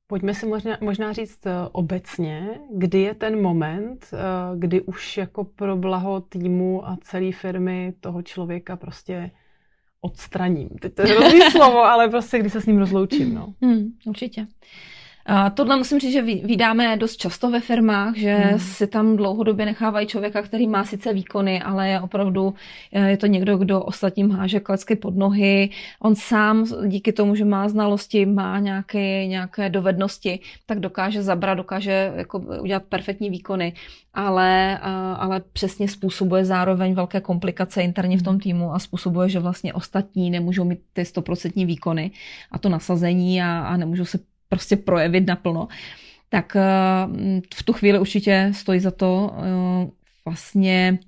Pojďme 0.10 0.34
si 0.34 0.46
možná, 0.46 0.78
možná 0.82 1.14
říct 1.14 1.46
uh, 1.46 1.52
obecně, 1.72 2.60
kdy 2.74 3.02
je 3.02 3.14
ten 3.14 3.42
moment, 3.42 4.10
uh, 4.14 4.60
kdy 4.60 4.82
už 4.82 5.18
jako 5.18 5.44
pro 5.44 5.78
blaho 5.78 6.22
týmu 6.22 6.88
a 6.88 6.98
celé 7.02 7.32
firmy 7.32 7.94
toho 8.00 8.22
člověka 8.22 8.76
prostě 8.76 9.32
odstraním. 10.02 10.70
Teď 10.70 10.94
to 10.94 11.02
je 11.02 11.08
hrozný 11.18 11.42
slovo, 11.52 11.84
ale 11.84 12.10
prostě 12.10 12.40
kdy 12.40 12.50
se 12.50 12.62
s 12.62 12.66
ním 12.66 12.78
rozloučím. 12.78 13.36
No. 13.36 13.54
Hmm, 13.62 13.92
určitě. 14.06 14.48
A 15.30 15.50
tohle 15.50 15.78
musím 15.78 16.00
říct, 16.00 16.14
že 16.14 16.22
vydáme 16.22 16.98
dost 16.98 17.18
často 17.18 17.50
ve 17.50 17.60
firmách, 17.60 18.16
že 18.16 18.36
hmm. 18.36 18.60
si 18.60 18.88
tam 18.88 19.18
dlouhodobě 19.18 19.66
nechávají 19.66 20.08
člověka, 20.08 20.42
který 20.42 20.68
má 20.68 20.84
sice 20.84 21.14
výkony, 21.14 21.62
ale 21.62 21.90
je 21.90 22.02
opravdu, 22.02 22.54
eh, 22.92 23.10
je 23.10 23.18
to 23.18 23.28
někdo, 23.28 23.58
kdo 23.58 23.84
ostatním 23.84 24.32
háže 24.32 24.60
klecky 24.60 24.96
pod 24.96 25.16
nohy. 25.16 25.70
On 26.00 26.16
sám 26.16 26.66
díky 26.88 27.14
tomu, 27.14 27.36
že 27.36 27.46
má 27.46 27.70
znalosti, 27.70 28.26
má 28.26 28.60
nějaké, 28.60 29.28
nějaké 29.28 29.70
dovednosti, 29.70 30.40
tak 30.66 30.80
dokáže 30.80 31.24
zabrat, 31.24 31.58
dokáže 31.58 32.14
jako 32.16 32.40
udělat 32.40 32.84
perfektní 32.84 33.30
výkony, 33.30 33.74
ale, 34.14 34.80
ale 35.18 35.42
přesně 35.54 35.88
způsobuje 35.88 36.46
zároveň 36.46 36.94
velké 36.94 37.22
komplikace 37.22 37.82
interně 37.82 38.18
v 38.18 38.24
tom 38.24 38.34
hmm. 38.34 38.42
týmu 38.42 38.74
a 38.74 38.80
způsobuje, 38.80 39.30
že 39.30 39.40
vlastně 39.40 39.74
ostatní 39.74 40.32
nemůžou 40.32 40.64
mít 40.64 40.80
ty 40.94 41.06
stoprocentní 41.06 41.66
výkony 41.66 42.12
a 42.52 42.60
to 42.60 42.70
nasazení 42.70 43.42
a, 43.42 43.60
a 43.60 43.78
nemůžou 43.78 44.06
se 44.06 44.20
prostě 44.50 44.78
projevit 44.78 45.28
naplno, 45.28 45.68
tak 46.30 46.56
eh, 46.56 46.62
v 47.56 47.64
tu 47.64 47.74
chvíli 47.74 48.00
určitě 48.00 48.52
stojí 48.56 48.80
za 48.80 48.92
to 48.92 49.34
eh, 49.38 49.92
vlastně 50.26 51.00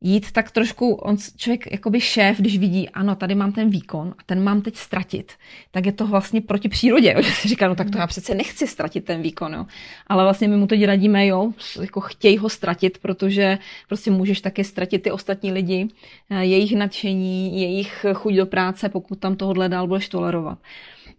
jít 0.00 0.32
tak 0.32 0.50
trošku, 0.50 0.94
on, 0.94 1.16
člověk, 1.36 1.72
jakoby 1.72 2.00
šéf, 2.00 2.38
když 2.38 2.58
vidí, 2.58 2.88
ano, 2.88 3.14
tady 3.14 3.34
mám 3.34 3.52
ten 3.52 3.70
výkon 3.70 4.14
a 4.18 4.22
ten 4.26 4.42
mám 4.42 4.62
teď 4.62 4.76
ztratit, 4.76 5.32
tak 5.70 5.86
je 5.86 5.92
to 5.92 6.06
vlastně 6.06 6.40
proti 6.40 6.68
přírodě, 6.68 7.12
jo, 7.16 7.22
že 7.22 7.30
si 7.30 7.48
říká, 7.48 7.68
no 7.68 7.74
tak 7.74 7.90
to 7.90 7.98
já 7.98 8.06
přece 8.06 8.34
nechci 8.34 8.66
ztratit 8.66 9.04
ten 9.04 9.22
výkon, 9.22 9.54
jo. 9.54 9.66
Ale 10.06 10.24
vlastně 10.24 10.48
my 10.48 10.56
mu 10.56 10.66
teď 10.66 10.84
radíme, 10.84 11.26
jo, 11.26 11.52
jako 11.80 12.00
chtějí 12.00 12.38
ho 12.38 12.48
ztratit, 12.48 12.98
protože 12.98 13.58
prostě 13.88 14.10
můžeš 14.10 14.40
taky 14.40 14.64
ztratit 14.64 15.02
ty 15.02 15.10
ostatní 15.10 15.52
lidi, 15.52 15.88
eh, 16.30 16.44
jejich 16.44 16.76
nadšení, 16.76 17.60
jejich 17.60 18.06
chuť 18.14 18.34
do 18.34 18.46
práce, 18.46 18.88
pokud 18.88 19.18
tam 19.18 19.36
tohle 19.36 19.68
dál 19.68 19.86
budeš 19.86 20.08
tolerovat. 20.08 20.58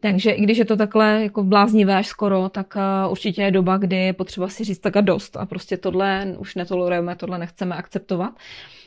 Takže 0.01 0.31
i 0.31 0.41
když 0.41 0.57
je 0.57 0.65
to 0.65 0.75
takhle 0.75 1.23
jako 1.23 1.43
bláznivé 1.43 1.95
až 1.95 2.07
skoro, 2.07 2.49
tak 2.49 2.75
uh, 3.05 3.11
určitě 3.11 3.41
je 3.41 3.51
doba, 3.51 3.77
kdy 3.77 3.95
je 3.95 4.13
potřeba 4.13 4.47
si 4.47 4.63
říct 4.63 4.79
tak 4.79 4.97
a 4.97 5.01
dost 5.01 5.37
a 5.37 5.45
prostě 5.45 5.77
tohle 5.77 6.35
už 6.37 6.55
netolerujeme, 6.55 7.15
tohle 7.15 7.37
nechceme 7.37 7.75
akceptovat. 7.75 8.33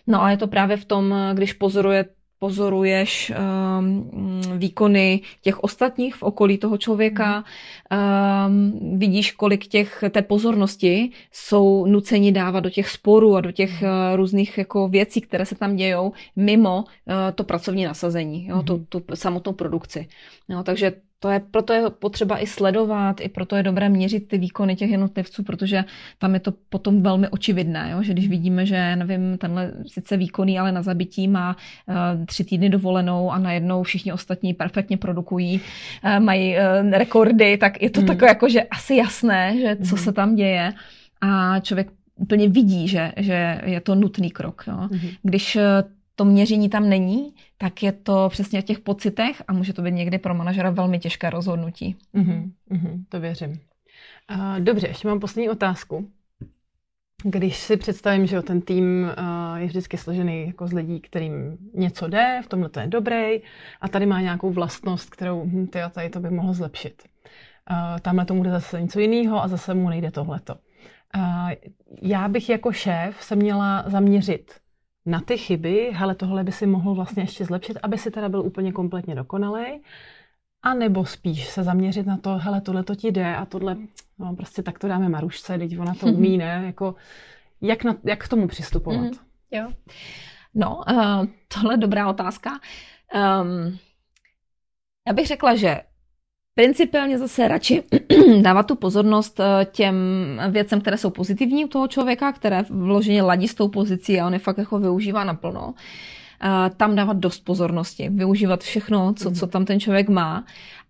No 0.07 0.23
a 0.23 0.31
je 0.31 0.37
to 0.37 0.47
právě 0.47 0.77
v 0.77 0.85
tom, 0.85 1.15
když 1.35 1.53
pozoruje 1.53 2.05
pozoruješ 2.45 3.33
um, 3.33 4.11
výkony 4.59 5.21
těch 5.41 5.65
ostatních 5.65 6.15
v 6.15 6.23
okolí 6.23 6.59
toho 6.59 6.79
člověka, 6.79 7.45
um, 7.45 8.99
vidíš, 8.99 9.33
kolik 9.33 9.67
těch 9.67 10.05
té 10.11 10.23
pozornosti 10.23 11.11
jsou 11.33 11.87
nuceni 11.87 12.33
dávat 12.33 12.61
do 12.61 12.71
těch 12.71 12.89
sporů 12.91 13.37
a 13.37 13.41
do 13.41 13.53
těch 13.53 13.71
uh, 13.83 14.17
různých 14.17 14.59
jako 14.59 14.89
věcí, 14.89 15.21
které 15.21 15.47
se 15.47 15.55
tam 15.55 15.77
dějou 15.77 16.13
mimo 16.37 16.77
uh, 16.85 17.15
to 17.35 17.45
pracovní 17.45 17.85
nasazení, 17.85 18.47
jo, 18.47 18.63
tu, 18.63 18.85
tu 18.89 19.03
samotnou 19.15 19.53
produkci. 19.53 20.09
Jo, 20.49 20.63
takže 20.63 20.93
to 21.25 21.31
je, 21.31 21.41
proto 21.41 21.73
je 21.73 21.91
potřeba 21.91 22.39
i 22.39 22.47
sledovat, 22.47 23.21
i 23.21 23.29
proto 23.29 23.57
je 23.57 23.63
dobré 23.63 23.89
měřit 23.89 24.29
ty 24.29 24.39
výkony 24.39 24.77
těch 24.77 24.91
jednotlivců, 24.91 25.43
protože 25.43 25.85
tam 26.19 26.35
je 26.35 26.41
to 26.41 26.53
potom 26.69 27.03
velmi 27.03 27.29
očividné, 27.29 27.91
jo? 27.93 28.03
že 28.03 28.13
když 28.13 28.29
vidíme, 28.29 28.67
že 28.67 28.97
nevím, 28.97 29.39
tenhle 29.39 29.73
sice 29.87 30.17
výkonný, 30.17 30.59
ale 30.59 30.73
na 30.73 30.83
zabití 30.83 31.29
má 31.29 31.57
uh, 31.87 32.25
tři 32.27 32.45
týdny 32.45 32.69
dovolenou 32.71 33.31
a 33.31 33.39
najednou 33.39 33.83
všichni 33.83 34.13
ostatní 34.13 34.55
perfektně 34.55 34.97
produkují, 34.97 35.61
uh, 36.05 36.25
mají 36.25 36.57
uh, 36.57 36.91
rekordy, 36.91 37.57
tak 37.57 37.83
je 37.83 37.91
to 37.91 38.01
hmm. 38.01 38.07
takové 38.07 38.29
jako, 38.29 38.49
že 38.49 38.63
asi 38.63 38.97
jasné, 38.97 39.61
že 39.61 39.77
co 39.77 39.95
hmm. 39.95 40.05
se 40.05 40.13
tam 40.13 40.35
děje 40.35 40.73
a 41.21 41.61
člověk 41.61 41.89
úplně 42.17 42.49
vidí, 42.49 42.89
že, 42.89 43.13
že 43.17 43.61
je 43.65 43.81
to 43.81 43.95
nutný 43.95 44.31
krok. 44.31 44.65
Jo? 44.67 44.77
Hmm. 44.77 45.11
Když 45.23 45.59
to 46.17 46.25
měření 46.25 46.69
tam 46.69 46.89
není, 46.89 47.35
tak 47.59 47.83
je 47.83 47.93
to 47.93 48.29
přesně 48.29 48.59
o 48.59 48.63
těch 48.63 48.79
pocitech 48.79 49.43
a 49.49 49.53
může 49.53 49.73
to 49.73 49.83
být 49.83 49.93
někdy 49.93 50.19
pro 50.19 50.35
manažera 50.35 50.71
velmi 50.71 50.99
těžké 50.99 51.31
rozhodnutí. 51.31 51.97
Mm-hmm, 52.15 52.51
mm-hmm, 52.71 53.05
to 53.09 53.21
věřím. 53.21 53.51
Uh, 54.31 54.61
dobře, 54.61 54.87
ještě 54.87 55.09
mám 55.09 55.21
poslední 55.21 55.51
otázku. 55.51 56.11
Když 57.25 57.57
si 57.57 57.77
představím, 57.77 58.27
že 58.27 58.43
ten 58.43 58.61
tým 58.61 59.13
je 59.57 59.67
vždycky 59.67 59.97
složený 59.97 60.47
jako 60.47 60.67
z 60.67 60.73
lidí, 60.73 61.01
kterým 61.01 61.59
něco 61.75 62.09
jde, 62.09 62.41
v 62.45 62.49
tomhle 62.49 62.69
to 62.69 62.81
je 62.81 62.87
dobrý, 62.87 63.41
a 63.81 63.89
tady 63.89 64.07
má 64.07 64.21
nějakou 64.21 64.51
vlastnost, 64.51 65.11
kterou 65.11 65.45
hm, 65.45 65.67
ty 65.67 65.83
a 65.83 65.89
tady 65.89 66.11
to 66.11 66.21
by 66.21 66.31
mohlo 66.31 66.55
zlepšit. 66.55 67.03
Tamhle 68.03 68.25
tomu 68.25 68.43
jde 68.43 68.51
zase 68.51 68.83
něco 68.83 69.01
jiného 69.01 69.43
a 69.43 69.49
zase 69.49 69.75
mu 69.75 69.89
nejde 69.89 70.11
tohleto. 70.11 70.55
Já 72.03 72.29
bych 72.29 72.49
jako 72.49 72.73
šéf 72.73 73.23
se 73.23 73.37
měla 73.37 73.85
zaměřit 73.87 74.53
na 75.07 75.21
ty 75.21 75.39
chyby, 75.39 75.91
hele, 75.95 76.15
tohle 76.15 76.45
by 76.45 76.53
si 76.53 76.67
mohl 76.67 76.95
vlastně 76.95 77.23
ještě 77.23 77.45
zlepšit, 77.45 77.79
aby 77.83 77.99
si 77.99 78.11
teda 78.11 78.29
byl 78.29 78.41
úplně 78.41 78.73
kompletně 78.73 79.15
dokonalý, 79.15 79.83
a 80.63 80.75
nebo 80.75 81.07
spíš 81.07 81.49
se 81.49 81.63
zaměřit 81.63 82.07
na 82.07 82.17
to, 82.17 82.39
hele, 82.39 82.61
tohle 82.61 82.85
to 82.85 82.95
ti 82.95 83.13
jde 83.13 83.37
a 83.37 83.47
tohle, 83.47 83.77
no 84.19 84.37
prostě 84.37 84.63
tak 84.63 84.79
to 84.79 84.89
dáme 84.89 85.09
Marušce, 85.09 85.59
teď 85.59 85.79
ona 85.79 85.95
to 85.95 86.07
umí, 86.07 86.39
ne, 86.39 86.63
jako, 86.67 86.95
jak, 87.61 87.85
na, 87.85 87.97
jak 88.05 88.25
k 88.25 88.29
tomu 88.29 88.49
přistupovat? 88.49 89.01
Mm-hmm. 89.01 89.19
Jo. 89.51 89.73
No, 90.55 90.77
uh, 90.77 91.27
tohle 91.49 91.75
je 91.75 91.79
dobrá 91.79 92.09
otázka. 92.09 92.51
Um, 93.15 93.79
já 95.07 95.13
bych 95.13 95.27
řekla, 95.27 95.57
že 95.57 95.81
principiálně 96.55 97.19
zase 97.19 97.49
radši 97.49 97.83
dávat 98.43 98.67
tu 98.67 98.77
pozornost 98.77 99.41
eh, 99.41 99.65
těm 99.73 99.97
věcem, 100.51 100.81
které 100.81 100.99
jsou 100.99 101.11
pozitivní 101.11 101.65
u 101.65 101.69
toho 101.69 101.89
člověka, 101.89 102.33
které 102.33 102.65
vloženě 102.71 103.23
ladí 103.23 103.49
s 103.49 103.55
tou 103.55 103.69
pozicí 103.69 104.21
a 104.21 104.27
on 104.27 104.33
je 104.33 104.39
fakt 104.39 104.59
jako 104.59 104.79
využívá 104.79 105.25
naplno. 105.25 105.75
Tam 106.77 106.97
dávat 106.97 107.17
dost 107.17 107.45
pozornosti, 107.45 108.09
využívat 108.09 108.63
všechno, 108.63 109.15
co, 109.15 109.31
co 109.31 109.47
tam 109.47 109.65
ten 109.65 109.81
člověk 109.81 110.09
má 110.09 110.45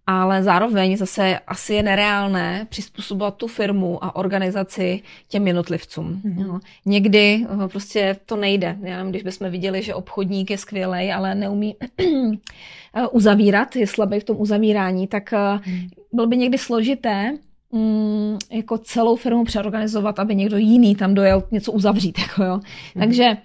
ale 0.06 0.42
zároveň 0.42 0.96
zase 0.96 1.38
asi 1.46 1.74
je 1.74 1.82
nereálné 1.82 2.66
přizpůsobovat 2.70 3.36
tu 3.36 3.46
firmu 3.46 4.04
a 4.04 4.16
organizaci 4.16 5.02
těm 5.28 5.46
jednotlivcům. 5.46 6.20
Mm-hmm. 6.24 6.46
Jo. 6.46 6.60
Někdy 6.86 7.46
eh, 7.64 7.68
prostě 7.68 8.16
to 8.26 8.36
nejde. 8.36 8.76
Já 8.82 8.96
nevím, 8.96 9.10
když 9.10 9.22
bychom 9.22 9.50
viděli, 9.50 9.82
že 9.82 9.94
obchodník 9.94 10.50
je 10.50 10.58
skvělý, 10.58 11.12
ale 11.12 11.34
neumí 11.34 11.76
eh, 12.00 13.06
uzavírat, 13.12 13.76
je 13.76 13.86
slabý 13.86 14.20
v 14.20 14.24
tom 14.24 14.36
uzavírání, 14.40 15.06
tak 15.06 15.32
mm. 15.66 15.88
bylo 16.12 16.26
by 16.26 16.36
někdy 16.36 16.58
složité 16.58 17.38
mm, 17.72 18.38
jako 18.52 18.78
celou 18.78 19.16
firmu 19.16 19.44
přeorganizovat, 19.44 20.18
aby 20.18 20.34
někdo 20.34 20.56
jiný 20.56 20.94
tam 20.94 21.14
dojel 21.14 21.42
něco 21.50 21.72
uzavřít. 21.72 22.18
Jako 22.28 22.44
jo. 22.44 22.60
Mm. 22.94 23.02
Takže 23.02 23.36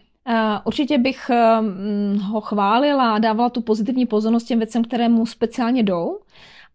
určitě 0.66 0.98
bych 0.98 1.30
uh, 1.30 2.22
ho 2.22 2.42
chválila 2.42 3.16
a 3.16 3.20
dávala 3.20 3.50
tu 3.50 3.62
pozitivní 3.62 4.06
pozornost 4.06 4.44
těm 4.44 4.60
věcem, 4.60 4.84
které 4.84 5.10
mu 5.10 5.26
speciálně 5.26 5.84
jdou. 5.84 6.20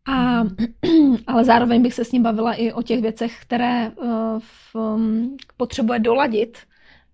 A, 0.07 0.43
ale 1.27 1.45
zároveň 1.45 1.83
bych 1.83 1.95
se 1.95 2.05
s 2.05 2.13
ním 2.13 2.23
bavila 2.23 2.55
i 2.55 2.73
o 2.73 2.83
těch 2.83 3.03
věcech, 3.03 3.43
které 3.43 3.91
uh, 3.91 4.39
v, 4.39 4.75
um, 4.75 5.37
potřebuje 5.57 5.99
doladit, 5.99 6.59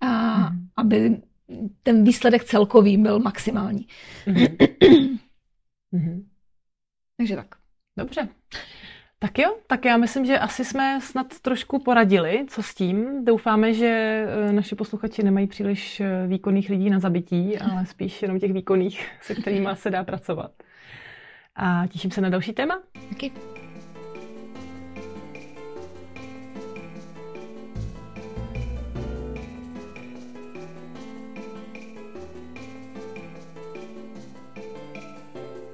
a, 0.00 0.38
mm. 0.38 0.68
aby 0.76 1.22
ten 1.82 2.04
výsledek 2.04 2.44
celkový 2.44 2.96
byl 2.96 3.18
maximální. 3.18 3.86
Mm. 4.26 4.46
Takže 7.16 7.36
tak. 7.36 7.46
Dobře. 7.98 8.28
Tak 9.22 9.38
jo, 9.38 9.56
tak 9.66 9.84
já 9.84 9.96
myslím, 9.96 10.24
že 10.24 10.38
asi 10.38 10.64
jsme 10.64 11.00
snad 11.00 11.26
trošku 11.42 11.78
poradili, 11.78 12.46
co 12.48 12.62
s 12.62 12.74
tím. 12.74 13.24
Doufáme, 13.24 13.74
že 13.74 13.86
eh, 14.48 14.52
naši 14.52 14.74
posluchači 14.74 15.22
nemají 15.22 15.46
příliš 15.46 16.00
eh, 16.00 16.26
výkonných 16.26 16.70
lidí 16.70 16.90
na 16.90 16.98
zabití, 16.98 17.58
ale 17.72 17.86
spíš 17.86 18.22
jenom 18.22 18.40
těch 18.40 18.52
výkonných, 18.52 19.08
se 19.20 19.34
kterými 19.34 19.68
se 19.74 19.90
dá 19.90 20.04
pracovat. 20.04 20.50
A 21.56 21.86
těším 21.86 22.10
se 22.10 22.20
na 22.20 22.28
další 22.28 22.52
téma. 22.52 22.82
Taky. 23.08 23.59